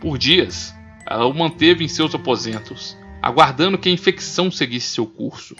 Por 0.00 0.18
dias, 0.18 0.74
ela 1.08 1.24
o 1.26 1.32
manteve 1.32 1.84
em 1.84 1.88
seus 1.88 2.12
aposentos, 2.16 2.98
aguardando 3.22 3.78
que 3.78 3.88
a 3.88 3.92
infecção 3.92 4.50
seguisse 4.50 4.88
seu 4.88 5.06
curso. 5.06 5.54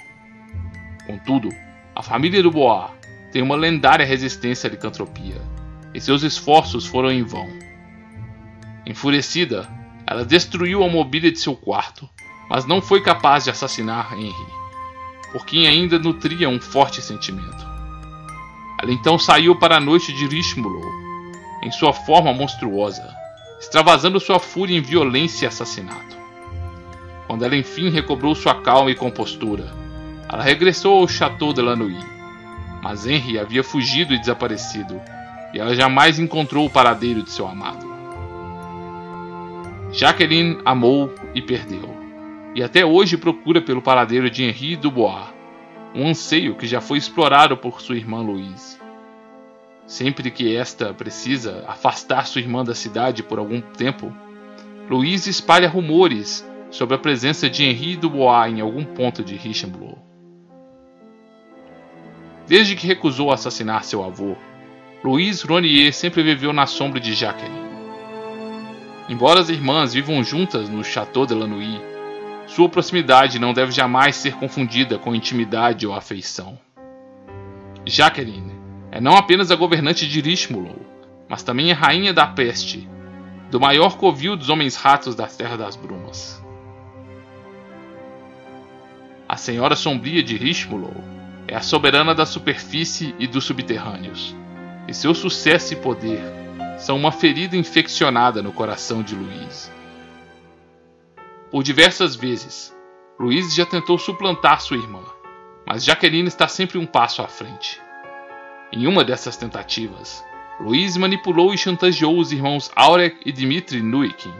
Contudo, 1.06 1.50
a 1.94 2.02
família 2.02 2.42
do 2.42 2.50
Bois 2.50 2.90
tem 3.30 3.40
uma 3.40 3.54
lendária 3.54 4.04
resistência 4.04 4.68
à 4.68 4.70
licantropia, 4.72 5.40
e 5.94 6.00
seus 6.00 6.24
esforços 6.24 6.84
foram 6.84 7.12
em 7.12 7.22
vão. 7.22 7.48
Enfurecida, 8.84 9.68
ela 10.04 10.24
destruiu 10.24 10.82
a 10.82 10.88
mobília 10.88 11.30
de 11.30 11.38
seu 11.38 11.54
quarto, 11.54 12.08
mas 12.50 12.66
não 12.66 12.82
foi 12.82 13.00
capaz 13.02 13.44
de 13.44 13.50
assassinar 13.50 14.14
Henry, 14.14 14.57
por 15.32 15.44
quem 15.44 15.66
ainda 15.66 15.98
nutria 15.98 16.48
um 16.48 16.60
forte 16.60 17.02
sentimento. 17.02 17.66
Ela 18.80 18.92
então 18.92 19.18
saiu 19.18 19.56
para 19.56 19.76
a 19.76 19.80
noite 19.80 20.12
de 20.12 20.26
Richmulo, 20.26 20.80
em 21.62 21.70
sua 21.70 21.92
forma 21.92 22.32
monstruosa, 22.32 23.08
extravasando 23.60 24.20
sua 24.20 24.38
fúria 24.38 24.76
em 24.76 24.80
violência 24.80 25.46
e 25.46 25.48
assassinato. 25.48 26.16
Quando 27.26 27.44
ela 27.44 27.56
enfim 27.56 27.90
recobrou 27.90 28.34
sua 28.34 28.54
calma 28.62 28.90
e 28.90 28.94
compostura, 28.94 29.70
ela 30.28 30.42
regressou 30.42 31.00
ao 31.00 31.08
Chateau 31.08 31.52
de 31.52 31.60
Lanouille. 31.60 32.18
Mas 32.82 33.06
Henry 33.06 33.38
havia 33.38 33.64
fugido 33.64 34.14
e 34.14 34.18
desaparecido, 34.18 35.00
e 35.52 35.58
ela 35.58 35.74
jamais 35.74 36.18
encontrou 36.18 36.66
o 36.66 36.70
paradeiro 36.70 37.22
de 37.22 37.30
seu 37.30 37.46
amado. 37.46 37.86
Jacqueline 39.90 40.58
amou 40.64 41.12
e 41.34 41.42
perdeu, 41.42 42.07
e 42.54 42.62
até 42.62 42.84
hoje 42.84 43.16
procura 43.16 43.60
pelo 43.60 43.82
paradeiro 43.82 44.30
de 44.30 44.44
Henri 44.44 44.76
Dubois, 44.76 45.26
um 45.94 46.08
anseio 46.08 46.56
que 46.56 46.66
já 46.66 46.80
foi 46.80 46.98
explorado 46.98 47.56
por 47.56 47.80
sua 47.80 47.96
irmã 47.96 48.20
Louise. 48.20 48.78
Sempre 49.86 50.30
que 50.30 50.54
esta 50.54 50.92
precisa 50.92 51.64
afastar 51.66 52.26
sua 52.26 52.40
irmã 52.40 52.64
da 52.64 52.74
cidade 52.74 53.22
por 53.22 53.38
algum 53.38 53.60
tempo, 53.60 54.12
Louise 54.88 55.30
espalha 55.30 55.68
rumores 55.68 56.46
sobre 56.70 56.94
a 56.94 56.98
presença 56.98 57.48
de 57.48 57.64
Henri 57.64 57.96
Dubois 57.96 58.52
em 58.52 58.60
algum 58.60 58.84
ponto 58.84 59.24
de 59.24 59.34
Richemblot. 59.36 59.98
Desde 62.46 62.74
que 62.74 62.86
recusou 62.86 63.30
assassinar 63.30 63.84
seu 63.84 64.02
avô, 64.02 64.34
Louise 65.04 65.46
Ronier 65.46 65.92
sempre 65.92 66.22
viveu 66.22 66.52
na 66.52 66.66
sombra 66.66 66.98
de 66.98 67.12
Jacqueline. 67.14 67.68
Embora 69.08 69.40
as 69.40 69.48
irmãs 69.48 69.94
vivam 69.94 70.22
juntas 70.24 70.68
no 70.68 70.82
Château 70.82 71.24
de 71.24 71.34
Lanouille, 71.34 71.80
sua 72.48 72.68
proximidade 72.68 73.38
não 73.38 73.52
deve 73.52 73.72
jamais 73.72 74.16
ser 74.16 74.34
confundida 74.34 74.98
com 74.98 75.14
intimidade 75.14 75.86
ou 75.86 75.94
afeição. 75.94 76.58
Jacqueline 77.84 78.54
é 78.90 79.00
não 79.00 79.16
apenas 79.16 79.50
a 79.50 79.54
governante 79.54 80.08
de 80.08 80.20
Richmulo, 80.22 80.80
mas 81.28 81.42
também 81.42 81.70
a 81.70 81.74
rainha 81.74 82.12
da 82.12 82.26
peste, 82.26 82.88
do 83.50 83.60
maior 83.60 83.98
covil 83.98 84.34
dos 84.34 84.48
homens-ratos 84.48 85.14
das 85.14 85.36
Terras 85.36 85.58
das 85.58 85.76
Brumas. 85.76 86.42
A 89.28 89.36
Senhora 89.36 89.76
Sombria 89.76 90.22
de 90.22 90.38
Richmulo 90.38 90.94
é 91.46 91.54
a 91.54 91.60
soberana 91.60 92.14
da 92.14 92.24
superfície 92.24 93.14
e 93.18 93.26
dos 93.26 93.44
subterrâneos, 93.44 94.34
e 94.88 94.94
seu 94.94 95.14
sucesso 95.14 95.74
e 95.74 95.76
poder 95.76 96.22
são 96.78 96.96
uma 96.96 97.12
ferida 97.12 97.56
infeccionada 97.56 98.42
no 98.42 98.52
coração 98.52 99.02
de 99.02 99.14
Louise. 99.14 99.77
Por 101.50 101.62
diversas 101.62 102.14
vezes, 102.14 102.76
Louise 103.18 103.56
já 103.56 103.64
tentou 103.64 103.98
suplantar 103.98 104.60
sua 104.60 104.76
irmã, 104.76 105.02
mas 105.66 105.84
Jaqueline 105.84 106.28
está 106.28 106.46
sempre 106.46 106.78
um 106.78 106.86
passo 106.86 107.22
à 107.22 107.28
frente. 107.28 107.80
Em 108.72 108.86
uma 108.86 109.02
dessas 109.02 109.36
tentativas, 109.36 110.22
Louise 110.60 110.98
manipulou 110.98 111.54
e 111.54 111.58
chantageou 111.58 112.18
os 112.18 112.32
irmãos 112.32 112.70
Aurek 112.76 113.18
e 113.24 113.32
Dmitri 113.32 113.80
Nuikin 113.80 114.34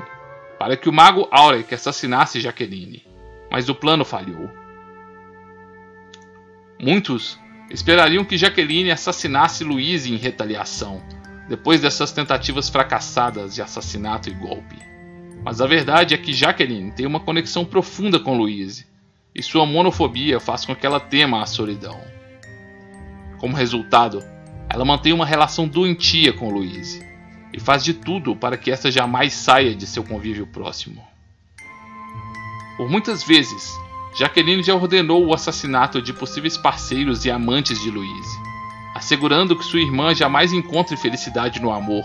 para 0.59 0.77
que 0.77 0.88
o 0.88 0.92
mago 0.92 1.29
Aurek 1.31 1.73
assassinasse 1.73 2.40
Jaqueline, 2.40 3.07
mas 3.51 3.68
o 3.68 3.75
plano 3.75 4.05
falhou. 4.05 4.51
Muitos 6.81 7.38
esperariam 7.71 8.25
que 8.25 8.37
Jaqueline 8.37 8.90
assassinasse 8.90 9.62
Louise 9.62 10.12
em 10.12 10.16
retaliação, 10.16 11.03
depois 11.49 11.81
dessas 11.81 12.12
tentativas 12.12 12.68
fracassadas 12.68 13.55
de 13.55 13.62
assassinato 13.62 14.29
e 14.29 14.35
golpe. 14.35 14.77
Mas 15.44 15.61
a 15.61 15.66
verdade 15.66 16.14
é 16.14 16.18
que 16.18 16.33
Jacqueline 16.33 16.92
tem 16.92 17.07
uma 17.07 17.20
conexão 17.20 17.64
profunda 17.64 18.18
com 18.18 18.37
Louise, 18.37 18.87
e 19.35 19.42
sua 19.42 19.64
monofobia 19.64 20.40
faz 20.40 20.64
com 20.64 20.74
que 20.74 20.85
ela 20.85 20.98
tema 20.98 21.42
a 21.42 21.46
solidão. 21.46 22.01
Como 23.38 23.57
resultado, 23.57 24.22
ela 24.68 24.85
mantém 24.85 25.12
uma 25.12 25.24
relação 25.24 25.66
doentia 25.66 26.33
com 26.33 26.51
Louise 26.51 27.07
e 27.53 27.61
faz 27.61 27.85
de 27.85 27.94
tudo 27.94 28.35
para 28.35 28.57
que 28.57 28.70
esta 28.70 28.90
jamais 28.90 29.33
saia 29.33 29.74
de 29.74 29.87
seu 29.87 30.03
convívio 30.03 30.46
próximo. 30.46 31.07
Por 32.77 32.90
muitas 32.90 33.22
vezes, 33.22 33.79
Jaqueline 34.18 34.62
já 34.62 34.74
ordenou 34.74 35.24
o 35.24 35.35
assassinato 35.35 36.03
de 36.03 36.12
possíveis 36.12 36.57
parceiros 36.57 37.24
e 37.24 37.31
amantes 37.31 37.81
de 37.81 37.90
Louise, 37.90 38.38
assegurando 38.94 39.57
que 39.57 39.64
sua 39.64 39.81
irmã 39.81 40.14
jamais 40.14 40.53
encontre 40.53 40.96
felicidade 40.96 41.61
no 41.61 41.72
amor 41.72 42.05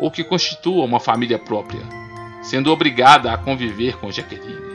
ou 0.00 0.10
que 0.10 0.24
constitua 0.24 0.84
uma 0.84 0.98
família 0.98 1.38
própria, 1.38 1.82
sendo 2.44 2.70
obrigada 2.70 3.32
a 3.32 3.38
conviver 3.38 3.96
com 3.96 4.12
Jaqueline. 4.12 4.74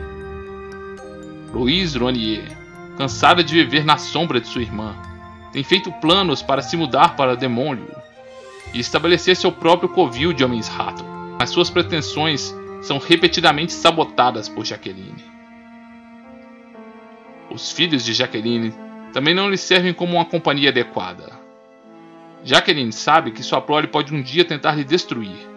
Louise 1.53 1.97
Ronier, 1.97 2.57
cansada 2.97 3.43
de 3.43 3.53
viver 3.53 3.85
na 3.85 3.97
sombra 3.97 4.41
de 4.41 4.47
sua 4.47 4.63
irmã, 4.63 4.95
tem 5.53 5.63
feito 5.63 5.91
planos 5.93 6.41
para 6.41 6.63
se 6.63 6.75
mudar 6.75 7.15
para 7.15 7.37
Demônio 7.37 7.95
e 8.73 8.79
estabelecer 8.79 9.35
seu 9.35 9.51
próprio 9.51 9.87
covil 9.89 10.33
de 10.33 10.43
homens-rato, 10.43 11.05
mas 11.39 11.51
suas 11.51 11.69
pretensões 11.69 12.53
são 12.81 12.97
repetidamente 12.97 13.71
sabotadas 13.71 14.49
por 14.49 14.65
Jaqueline. 14.65 15.23
Os 17.51 17.71
filhos 17.71 18.03
de 18.03 18.13
Jaqueline 18.13 18.73
também 19.13 19.35
não 19.35 19.49
lhe 19.49 19.57
servem 19.57 19.93
como 19.93 20.15
uma 20.15 20.25
companhia 20.25 20.69
adequada. 20.69 21.31
Jaqueline 22.43 22.93
sabe 22.93 23.31
que 23.31 23.43
sua 23.43 23.61
prole 23.61 23.87
pode 23.87 24.13
um 24.13 24.21
dia 24.21 24.45
tentar 24.45 24.71
lhe 24.71 24.83
destruir, 24.83 25.48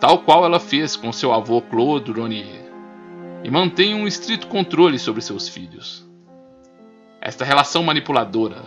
tal 0.00 0.18
qual 0.18 0.44
ela 0.44 0.60
fez 0.60 0.96
com 0.96 1.12
seu 1.12 1.32
avô 1.32 1.62
Claude 1.62 2.12
Ronier, 2.12 2.66
e 3.42 3.50
mantém 3.50 3.94
um 3.94 4.06
estrito 4.06 4.46
controle 4.46 4.98
sobre 4.98 5.22
seus 5.22 5.48
filhos. 5.48 6.06
Esta 7.20 7.44
relação 7.44 7.82
manipuladora 7.82 8.62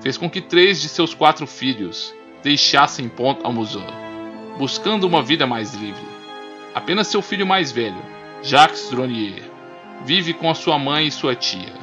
fez 0.00 0.16
com 0.16 0.30
que 0.30 0.40
três 0.40 0.80
de 0.80 0.88
seus 0.88 1.14
quatro 1.14 1.46
filhos 1.46 2.14
deixassem 2.42 3.08
Pont 3.08 3.40
à 3.44 3.50
buscando 4.58 5.06
uma 5.06 5.22
vida 5.22 5.46
mais 5.46 5.74
livre. 5.74 6.08
Apenas 6.74 7.08
seu 7.08 7.20
filho 7.20 7.46
mais 7.46 7.70
velho, 7.70 8.00
Jacques 8.42 8.90
Ronier, 8.90 9.42
vive 10.04 10.32
com 10.32 10.48
a 10.48 10.54
sua 10.54 10.78
mãe 10.78 11.06
e 11.06 11.12
sua 11.12 11.34
tia. 11.34 11.74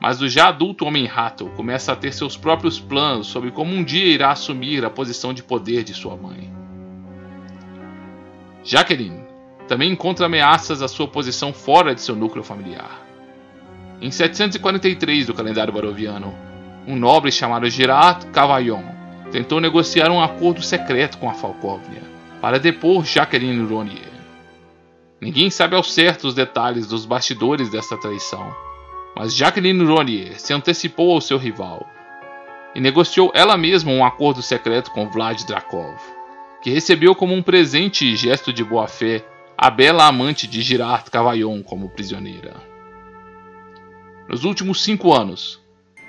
Mas 0.00 0.20
o 0.20 0.28
já 0.28 0.48
adulto 0.48 0.84
Homem-Rato 0.84 1.46
começa 1.56 1.92
a 1.92 1.96
ter 1.96 2.12
seus 2.12 2.36
próprios 2.36 2.78
planos 2.78 3.28
sobre 3.28 3.50
como 3.50 3.72
um 3.72 3.82
dia 3.82 4.06
irá 4.06 4.30
assumir 4.30 4.84
a 4.84 4.90
posição 4.90 5.32
de 5.32 5.42
poder 5.42 5.82
de 5.82 5.94
sua 5.94 6.16
mãe. 6.16 6.65
Jacqueline 8.66 9.22
também 9.68 9.92
encontra 9.92 10.26
ameaças 10.26 10.82
à 10.82 10.88
sua 10.88 11.06
posição 11.06 11.52
fora 11.52 11.94
de 11.94 12.00
seu 12.00 12.16
núcleo 12.16 12.42
familiar. 12.42 13.00
Em 14.00 14.10
743 14.10 15.24
do 15.24 15.34
calendário 15.34 15.72
baroviano, 15.72 16.34
um 16.84 16.96
nobre 16.96 17.30
chamado 17.30 17.70
Girard 17.70 18.26
Cavaillon 18.26 18.82
tentou 19.30 19.60
negociar 19.60 20.10
um 20.10 20.20
acordo 20.20 20.62
secreto 20.62 21.16
com 21.18 21.30
a 21.30 21.34
Falcóvnia 21.34 22.02
para 22.40 22.58
depor 22.58 23.04
Jacqueline 23.04 23.64
Ronier. 23.64 24.10
Ninguém 25.20 25.48
sabe 25.48 25.76
ao 25.76 25.84
certo 25.84 26.26
os 26.26 26.34
detalhes 26.34 26.88
dos 26.88 27.06
bastidores 27.06 27.70
dessa 27.70 27.96
traição, 27.96 28.52
mas 29.14 29.32
Jacqueline 29.32 29.84
Ronier 29.84 30.40
se 30.40 30.52
antecipou 30.52 31.12
ao 31.12 31.20
seu 31.20 31.38
rival 31.38 31.86
e 32.74 32.80
negociou 32.80 33.30
ela 33.32 33.56
mesma 33.56 33.92
um 33.92 34.04
acordo 34.04 34.42
secreto 34.42 34.90
com 34.90 35.08
Vlad 35.08 35.44
Drakov, 35.44 36.15
que 36.66 36.72
recebeu 36.72 37.14
como 37.14 37.32
um 37.32 37.44
presente 37.44 38.04
e 38.04 38.16
gesto 38.16 38.52
de 38.52 38.64
boa-fé 38.64 39.24
a 39.56 39.70
bela 39.70 40.04
amante 40.04 40.48
de 40.48 40.60
Girard 40.62 41.08
Cavaillon 41.12 41.62
como 41.62 41.90
prisioneira. 41.90 42.56
Nos 44.28 44.42
últimos 44.42 44.82
cinco 44.82 45.14
anos, 45.14 45.60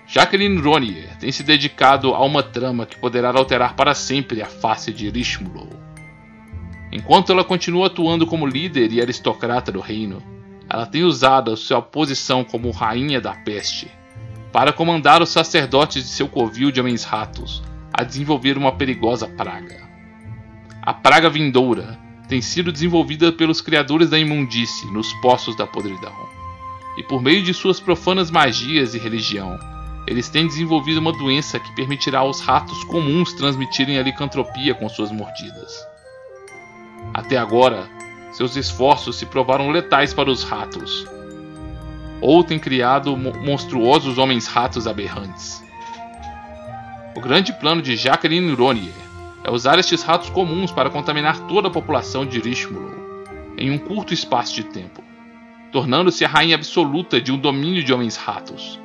Jacqueline 0.08 0.60
Ronier 0.60 1.16
tem 1.20 1.32
se 1.32 1.44
dedicado 1.44 2.16
a 2.16 2.26
uma 2.26 2.42
trama 2.42 2.88
que 2.88 2.98
poderá 2.98 3.30
alterar 3.30 3.76
para 3.76 3.94
sempre 3.94 4.42
a 4.42 4.48
face 4.48 4.92
de 4.92 5.08
Rishmulo. 5.12 5.70
Enquanto 6.92 7.32
ela 7.32 7.44
continua 7.44 7.86
atuando 7.86 8.26
como 8.26 8.48
líder 8.48 8.92
e 8.92 9.00
aristocrata 9.00 9.72
do 9.72 9.80
reino, 9.80 10.24
ela 10.68 10.88
tem 10.88 11.04
usado 11.04 11.52
a 11.52 11.56
sua 11.56 11.84
posição 11.84 12.44
como 12.44 12.72
rainha 12.72 13.22
da 13.22 13.36
peste 13.36 13.92
para 14.52 14.74
comandar 14.74 15.22
os 15.22 15.30
sacerdotes 15.30 16.04
de 16.04 16.10
seu 16.10 16.28
covil 16.28 16.72
de 16.72 16.80
homens-ratos 16.80 17.62
a 17.94 18.04
desenvolver 18.04 18.58
uma 18.58 18.72
perigosa 18.72 19.28
praga. 19.28 19.87
A 20.88 20.94
praga 20.94 21.30
vindoura 21.30 22.00
tem 22.30 22.42
sido 22.42 22.72
desenvolvida 22.72 23.30
pelos 23.30 23.60
criadores 23.60 24.10
da 24.10 24.18
imundície 24.18 24.90
nos 24.90 25.12
poços 25.16 25.54
da 25.54 25.68
podridão. 25.68 26.16
E 26.98 27.04
por 27.04 27.22
meio 27.22 27.44
de 27.44 27.54
suas 27.54 27.78
profanas 27.78 28.32
magias 28.32 28.96
e 28.96 28.98
religião, 28.98 29.60
eles 30.08 30.30
têm 30.30 30.48
desenvolvido 30.48 31.02
uma 31.02 31.12
doença 31.12 31.60
que 31.60 31.76
permitirá 31.76 32.20
aos 32.20 32.40
ratos 32.40 32.86
comuns 32.86 33.34
transmitirem 33.34 34.00
a 34.00 34.02
licantropia 34.02 34.74
com 34.74 34.88
suas 34.88 35.12
mordidas. 35.12 35.76
Até 37.14 37.36
agora, 37.38 37.90
seus 38.32 38.56
esforços 38.56 39.18
se 39.18 39.26
provaram 39.26 39.70
letais 39.72 40.14
para 40.14 40.32
os 40.32 40.46
ratos, 40.46 41.06
ou 42.22 42.46
têm 42.46 42.58
criado 42.58 43.18
monstruosos 43.18 44.18
homens-ratos 44.18 44.88
aberrantes. 44.88 45.62
O 47.14 47.20
grande 47.20 47.52
plano 47.52 47.82
de 47.82 47.98
Jacqueline 47.98 48.54
Ronier 48.54 49.07
é 49.48 49.52
usar 49.52 49.80
estes 49.80 50.04
ratos 50.04 50.30
comuns 50.30 50.72
para 50.72 50.90
contaminar 50.92 51.48
toda 51.48 51.70
a 51.70 51.72
população 51.72 52.26
de 52.26 52.40
Rishmulo 52.40 52.96
em 53.58 53.72
um 53.72 53.78
curto 53.80 54.14
espaço 54.14 54.54
de 54.54 54.66
tempo, 54.66 55.02
tornando-se 55.72 56.24
a 56.24 56.28
rainha 56.28 56.56
absoluta 56.56 57.20
de 57.20 57.32
um 57.32 57.40
domínio 57.40 57.84
de 57.84 57.92
homens-ratos, 57.92 58.80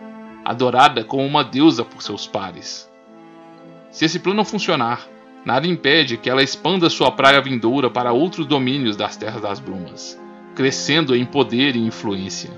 adorada 0.45 1.05
como 1.05 1.27
uma 1.27 1.45
deusa 1.45 1.85
por 1.85 2.01
seus 2.01 2.27
pares. 2.27 2.89
Se 3.91 4.07
esse 4.07 4.19
plano 4.19 4.45
funcionar, 4.45 5.07
Nada 5.45 5.67
impede 5.67 6.17
que 6.17 6.31
ela 6.31 6.43
expanda 6.43 6.89
sua 6.89 7.11
praia 7.11 7.41
vindoura 7.41 7.91
para 7.91 8.13
outros 8.13 8.47
domínios 8.47 8.97
das 8.97 9.17
Terras 9.17 9.43
das 9.43 9.59
Brumas, 9.59 10.17
crescendo 10.55 11.17
em 11.17 11.25
poder 11.25 11.75
e 11.75 11.81
influência. 11.81 12.51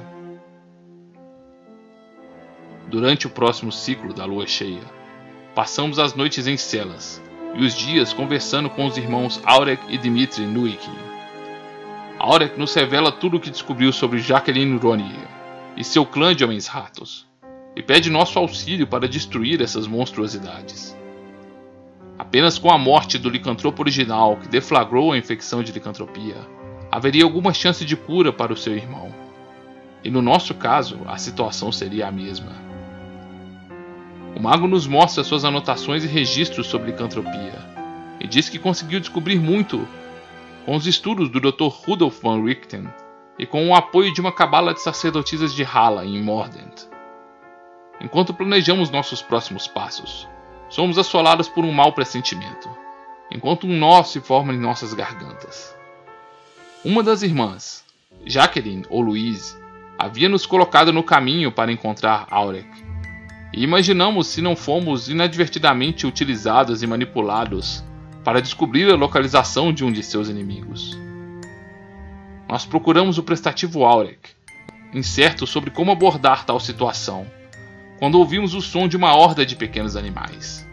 Durante 2.86 3.26
o 3.26 3.30
próximo 3.30 3.72
ciclo 3.72 4.12
da 4.12 4.26
lua 4.26 4.46
cheia, 4.46 4.82
passamos 5.54 5.98
as 5.98 6.14
noites 6.14 6.46
em 6.46 6.58
celas 6.58 7.23
e 7.56 7.64
os 7.64 7.74
dias 7.74 8.12
conversando 8.12 8.68
com 8.68 8.86
os 8.86 8.96
irmãos 8.96 9.40
Aurek 9.44 9.82
e 9.88 9.98
Dmitri 9.98 10.44
Nuikin. 10.44 10.90
Aurek 12.18 12.58
nos 12.58 12.74
revela 12.74 13.12
tudo 13.12 13.36
o 13.36 13.40
que 13.40 13.50
descobriu 13.50 13.92
sobre 13.92 14.18
Jacqueline 14.18 14.78
Ronier 14.78 15.28
e 15.76 15.84
seu 15.84 16.06
clã 16.06 16.34
de 16.34 16.44
homens-ratos, 16.44 17.26
e 17.76 17.82
pede 17.82 18.10
nosso 18.10 18.38
auxílio 18.38 18.86
para 18.86 19.08
destruir 19.08 19.60
essas 19.60 19.86
monstruosidades. 19.86 20.96
Apenas 22.16 22.58
com 22.58 22.70
a 22.70 22.78
morte 22.78 23.18
do 23.18 23.28
licantropo 23.28 23.82
original 23.82 24.36
que 24.36 24.48
deflagrou 24.48 25.12
a 25.12 25.18
infecção 25.18 25.62
de 25.62 25.72
licantropia, 25.72 26.36
haveria 26.90 27.24
alguma 27.24 27.52
chance 27.52 27.84
de 27.84 27.96
cura 27.96 28.32
para 28.32 28.52
o 28.52 28.56
seu 28.56 28.76
irmão. 28.76 29.12
E 30.04 30.10
no 30.10 30.22
nosso 30.22 30.54
caso, 30.54 31.00
a 31.06 31.16
situação 31.16 31.72
seria 31.72 32.06
a 32.06 32.12
mesma. 32.12 32.73
O 34.36 34.40
mago 34.40 34.66
nos 34.66 34.86
mostra 34.86 35.22
suas 35.22 35.44
anotações 35.44 36.04
e 36.04 36.08
registros 36.08 36.66
sobre 36.66 36.90
licantropia, 36.90 37.58
e 38.20 38.26
diz 38.26 38.48
que 38.48 38.58
conseguiu 38.58 38.98
descobrir 38.98 39.38
muito 39.38 39.86
com 40.64 40.74
os 40.74 40.86
estudos 40.86 41.28
do 41.28 41.40
Dr. 41.40 41.68
Rudolf 41.68 42.20
van 42.22 42.42
Richten 42.42 42.88
e 43.38 43.46
com 43.46 43.68
o 43.68 43.74
apoio 43.74 44.12
de 44.12 44.20
uma 44.20 44.32
cabala 44.32 44.72
de 44.72 44.80
sacerdotisas 44.80 45.54
de 45.54 45.62
Hala 45.62 46.04
em 46.04 46.22
Mordent. 46.22 46.88
Enquanto 48.00 48.34
planejamos 48.34 48.90
nossos 48.90 49.22
próximos 49.22 49.66
passos, 49.66 50.28
somos 50.68 50.98
assolados 50.98 51.48
por 51.48 51.64
um 51.64 51.72
mau 51.72 51.92
pressentimento, 51.92 52.68
enquanto 53.30 53.66
um 53.66 53.76
nó 53.76 54.02
se 54.02 54.20
forma 54.20 54.52
em 54.52 54.58
nossas 54.58 54.94
gargantas. 54.94 55.76
Uma 56.84 57.02
das 57.02 57.22
irmãs, 57.22 57.84
Jacqueline 58.26 58.84
ou 58.90 59.00
Louise, 59.00 59.56
havia 59.98 60.28
nos 60.28 60.44
colocado 60.44 60.92
no 60.92 61.02
caminho 61.02 61.52
para 61.52 61.72
encontrar 61.72 62.26
Aurek, 62.30 62.83
E 63.56 63.62
imaginamos 63.62 64.26
se 64.26 64.42
não 64.42 64.56
fomos 64.56 65.08
inadvertidamente 65.08 66.08
utilizados 66.08 66.82
e 66.82 66.88
manipulados 66.88 67.84
para 68.24 68.42
descobrir 68.42 68.90
a 68.90 68.96
localização 68.96 69.72
de 69.72 69.84
um 69.84 69.92
de 69.92 70.02
seus 70.02 70.28
inimigos. 70.28 70.98
Nós 72.48 72.66
procuramos 72.66 73.16
o 73.16 73.22
prestativo 73.22 73.84
Aurek, 73.84 74.30
incerto 74.92 75.46
sobre 75.46 75.70
como 75.70 75.92
abordar 75.92 76.44
tal 76.44 76.58
situação, 76.58 77.30
quando 78.00 78.18
ouvimos 78.18 78.54
o 78.54 78.60
som 78.60 78.88
de 78.88 78.96
uma 78.96 79.14
horda 79.14 79.46
de 79.46 79.54
pequenos 79.54 79.94
animais. 79.94 80.68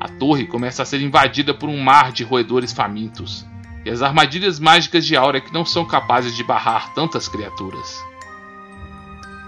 A 0.00 0.08
torre 0.08 0.44
começa 0.48 0.82
a 0.82 0.86
ser 0.86 1.00
invadida 1.00 1.54
por 1.54 1.68
um 1.68 1.80
mar 1.80 2.10
de 2.10 2.24
roedores 2.24 2.72
famintos, 2.72 3.46
e 3.84 3.90
as 3.90 4.02
armadilhas 4.02 4.58
mágicas 4.58 5.06
de 5.06 5.14
Aurek 5.14 5.52
não 5.52 5.64
são 5.64 5.84
capazes 5.84 6.34
de 6.34 6.42
barrar 6.42 6.92
tantas 6.94 7.28
criaturas. 7.28 8.02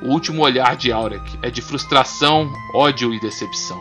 O 0.05 0.09
último 0.09 0.43
olhar 0.43 0.77
de 0.77 0.93
Aurek 0.93 1.39
é 1.41 1.51
de 1.51 1.63
frustração, 1.63 2.53
ódio 2.75 3.15
e 3.15 3.19
decepção, 3.19 3.81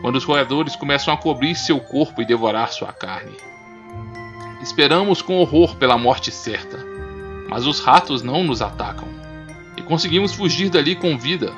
quando 0.00 0.16
os 0.16 0.24
roedores 0.24 0.74
começam 0.74 1.14
a 1.14 1.16
cobrir 1.16 1.54
seu 1.54 1.78
corpo 1.78 2.20
e 2.20 2.24
devorar 2.24 2.72
sua 2.72 2.92
carne. 2.92 3.36
Esperamos 4.60 5.22
com 5.22 5.38
horror 5.38 5.76
pela 5.76 5.96
morte 5.96 6.32
certa, 6.32 6.84
mas 7.48 7.66
os 7.66 7.78
ratos 7.78 8.20
não 8.20 8.42
nos 8.42 8.60
atacam, 8.60 9.06
e 9.76 9.82
conseguimos 9.82 10.34
fugir 10.34 10.70
dali 10.70 10.96
com 10.96 11.16
vida, 11.16 11.52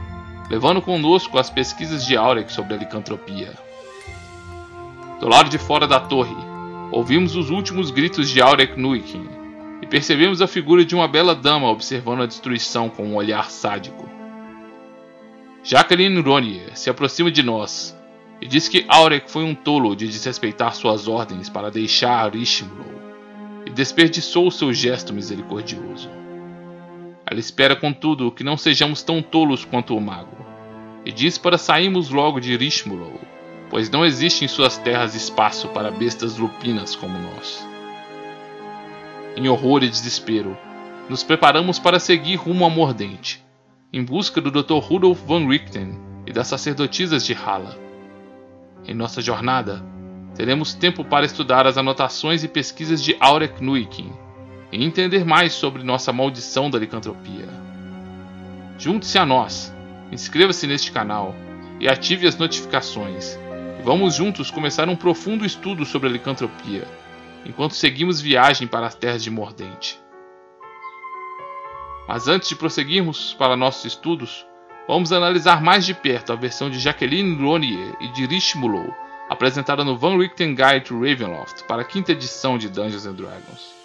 levando 0.51 0.83
conosco 0.83 1.39
as 1.39 1.49
pesquisas 1.49 2.05
de 2.05 2.19
Aurek 2.19 2.53
sobre 2.53 2.75
a 2.75 2.77
licantropia. 2.77 3.55
Do 5.21 5.27
lado 5.27 5.49
de 5.49 5.57
fora 5.57 5.87
da 5.87 6.01
torre, 6.01 6.37
ouvimos 6.93 7.35
os 7.35 7.49
últimos 7.49 7.91
gritos 7.91 8.29
de 8.29 8.43
Aurek 8.43 8.79
Nuikin, 8.79 9.27
e 9.87 9.89
percebemos 9.89 10.43
a 10.43 10.49
figura 10.49 10.85
de 10.85 10.97
uma 10.97 11.07
bela 11.07 11.33
dama 11.33 11.71
observando 11.71 12.23
a 12.23 12.27
destruição 12.27 12.89
com 12.89 13.05
um 13.05 13.15
olhar 13.15 13.49
sádico. 13.53 14.11
Jacqueline 15.63 16.21
Ronier 16.21 16.77
se 16.77 16.91
aproxima 16.91 17.31
de 17.31 17.41
nós 17.41 17.97
e 18.41 18.49
diz 18.49 18.67
que 18.67 18.85
Aurek 18.89 19.31
foi 19.31 19.45
um 19.45 19.55
tolo 19.55 19.95
de 19.95 20.09
desrespeitar 20.09 20.75
suas 20.75 21.07
ordens 21.07 21.49
para 21.49 21.71
deixar 21.71 22.35
Ishimlow 22.35 22.85
e 23.65 23.71
desperdiçou 23.71 24.51
seu 24.51 24.73
gesto 24.73 25.15
misericordioso. 25.15 26.11
Ela 27.25 27.39
espera, 27.39 27.77
contudo, 27.77 28.33
que 28.33 28.43
não 28.43 28.57
sejamos 28.57 29.05
tão 29.05 29.23
tolos 29.23 29.65
quanto 29.65 29.97
o 29.97 30.01
mago, 30.01 30.45
e 31.05 31.13
diz 31.13 31.39
para 31.39 31.59
sairmos 31.59 32.11
logo 32.11 32.41
de 32.41 32.57
Rishmulow, 32.57 33.21
pois 33.71 33.89
não 33.89 34.05
existe 34.05 34.45
em 34.45 34.49
suas 34.49 34.79
terras 34.79 35.15
espaço 35.15 35.69
para 35.69 35.93
bestas 35.93 36.37
lupinas 36.37 36.97
como 36.97 37.17
nós. 37.19 37.66
Em 39.37 39.49
horror 39.49 39.85
e 39.85 39.89
desespero, 39.91 40.57
nos 41.11 41.23
preparamos 41.23 41.79
para 41.79 42.01
seguir 42.01 42.37
rumo 42.37 42.65
a 42.65 42.71
Mordente, 42.71 43.45
em 43.93 44.03
busca 44.03 44.41
do 44.41 44.51
Dr. 44.51 44.79
Rudolf 44.79 45.21
von 45.27 45.47
Richten 45.47 46.01
e 46.25 46.33
das 46.33 46.49
sacerdotisas 46.49 47.23
de 47.27 47.35
Hala. 47.35 47.79
Em 48.87 48.95
nossa 48.95 49.21
jornada, 49.21 49.85
teremos 50.35 50.73
tempo 50.73 51.05
para 51.05 51.27
estudar 51.27 51.67
as 51.67 51.77
anotações 51.77 52.45
e 52.45 52.49
pesquisas 52.49 53.05
de 53.05 53.15
Aurek 53.21 53.63
Nuikin 53.63 54.11
e 54.73 54.83
entender 54.83 55.23
mais 55.23 55.53
sobre 55.53 55.83
nossa 55.83 56.15
maldição 56.15 56.71
da 56.71 56.79
licantropia. 56.79 57.47
Junte-se 58.79 59.19
a 59.19 59.27
nós, 59.27 59.71
inscreva-se 60.11 60.67
neste 60.67 60.91
canal 60.91 61.35
e 61.79 61.87
ative 61.87 62.27
as 62.27 62.39
notificações. 62.39 63.39
Vamos 63.85 64.15
juntos 64.15 64.51
começar 64.51 64.89
um 64.89 64.97
profundo 64.97 65.45
estudo 65.45 65.85
sobre 65.85 66.09
a 66.09 66.13
licantropia 66.13 66.89
enquanto 67.45 67.75
seguimos 67.75 68.21
viagem 68.21 68.67
para 68.67 68.87
as 68.87 68.95
terras 68.95 69.23
de 69.23 69.31
Mordente. 69.31 70.01
Mas 72.09 72.29
antes 72.29 72.49
de 72.49 72.57
prosseguirmos 72.57 73.35
para 73.35 73.57
nossos 73.57 73.85
estudos, 73.85 74.47
vamos 74.87 75.13
analisar 75.13 75.61
mais 75.61 75.85
de 75.85 75.93
perto 75.93 76.33
a 76.33 76.37
versão 76.37 76.71
de 76.71 76.79
Jacqueline 76.79 77.37
Ronier 77.37 77.97
e 78.01 78.09
de 78.09 78.27
Rich 78.27 78.57
Mullow, 78.57 78.95
apresentada 79.29 79.85
no 79.85 79.99
Van 79.99 80.17
Richten 80.17 80.55
Guide 80.55 80.87
to 80.87 81.01
Ravenloft 81.01 81.65
para 81.67 81.83
a 81.83 81.85
quinta 81.85 82.13
edição 82.13 82.57
de 82.57 82.69
Dungeons 82.69 83.05
Dragons. 83.05 83.76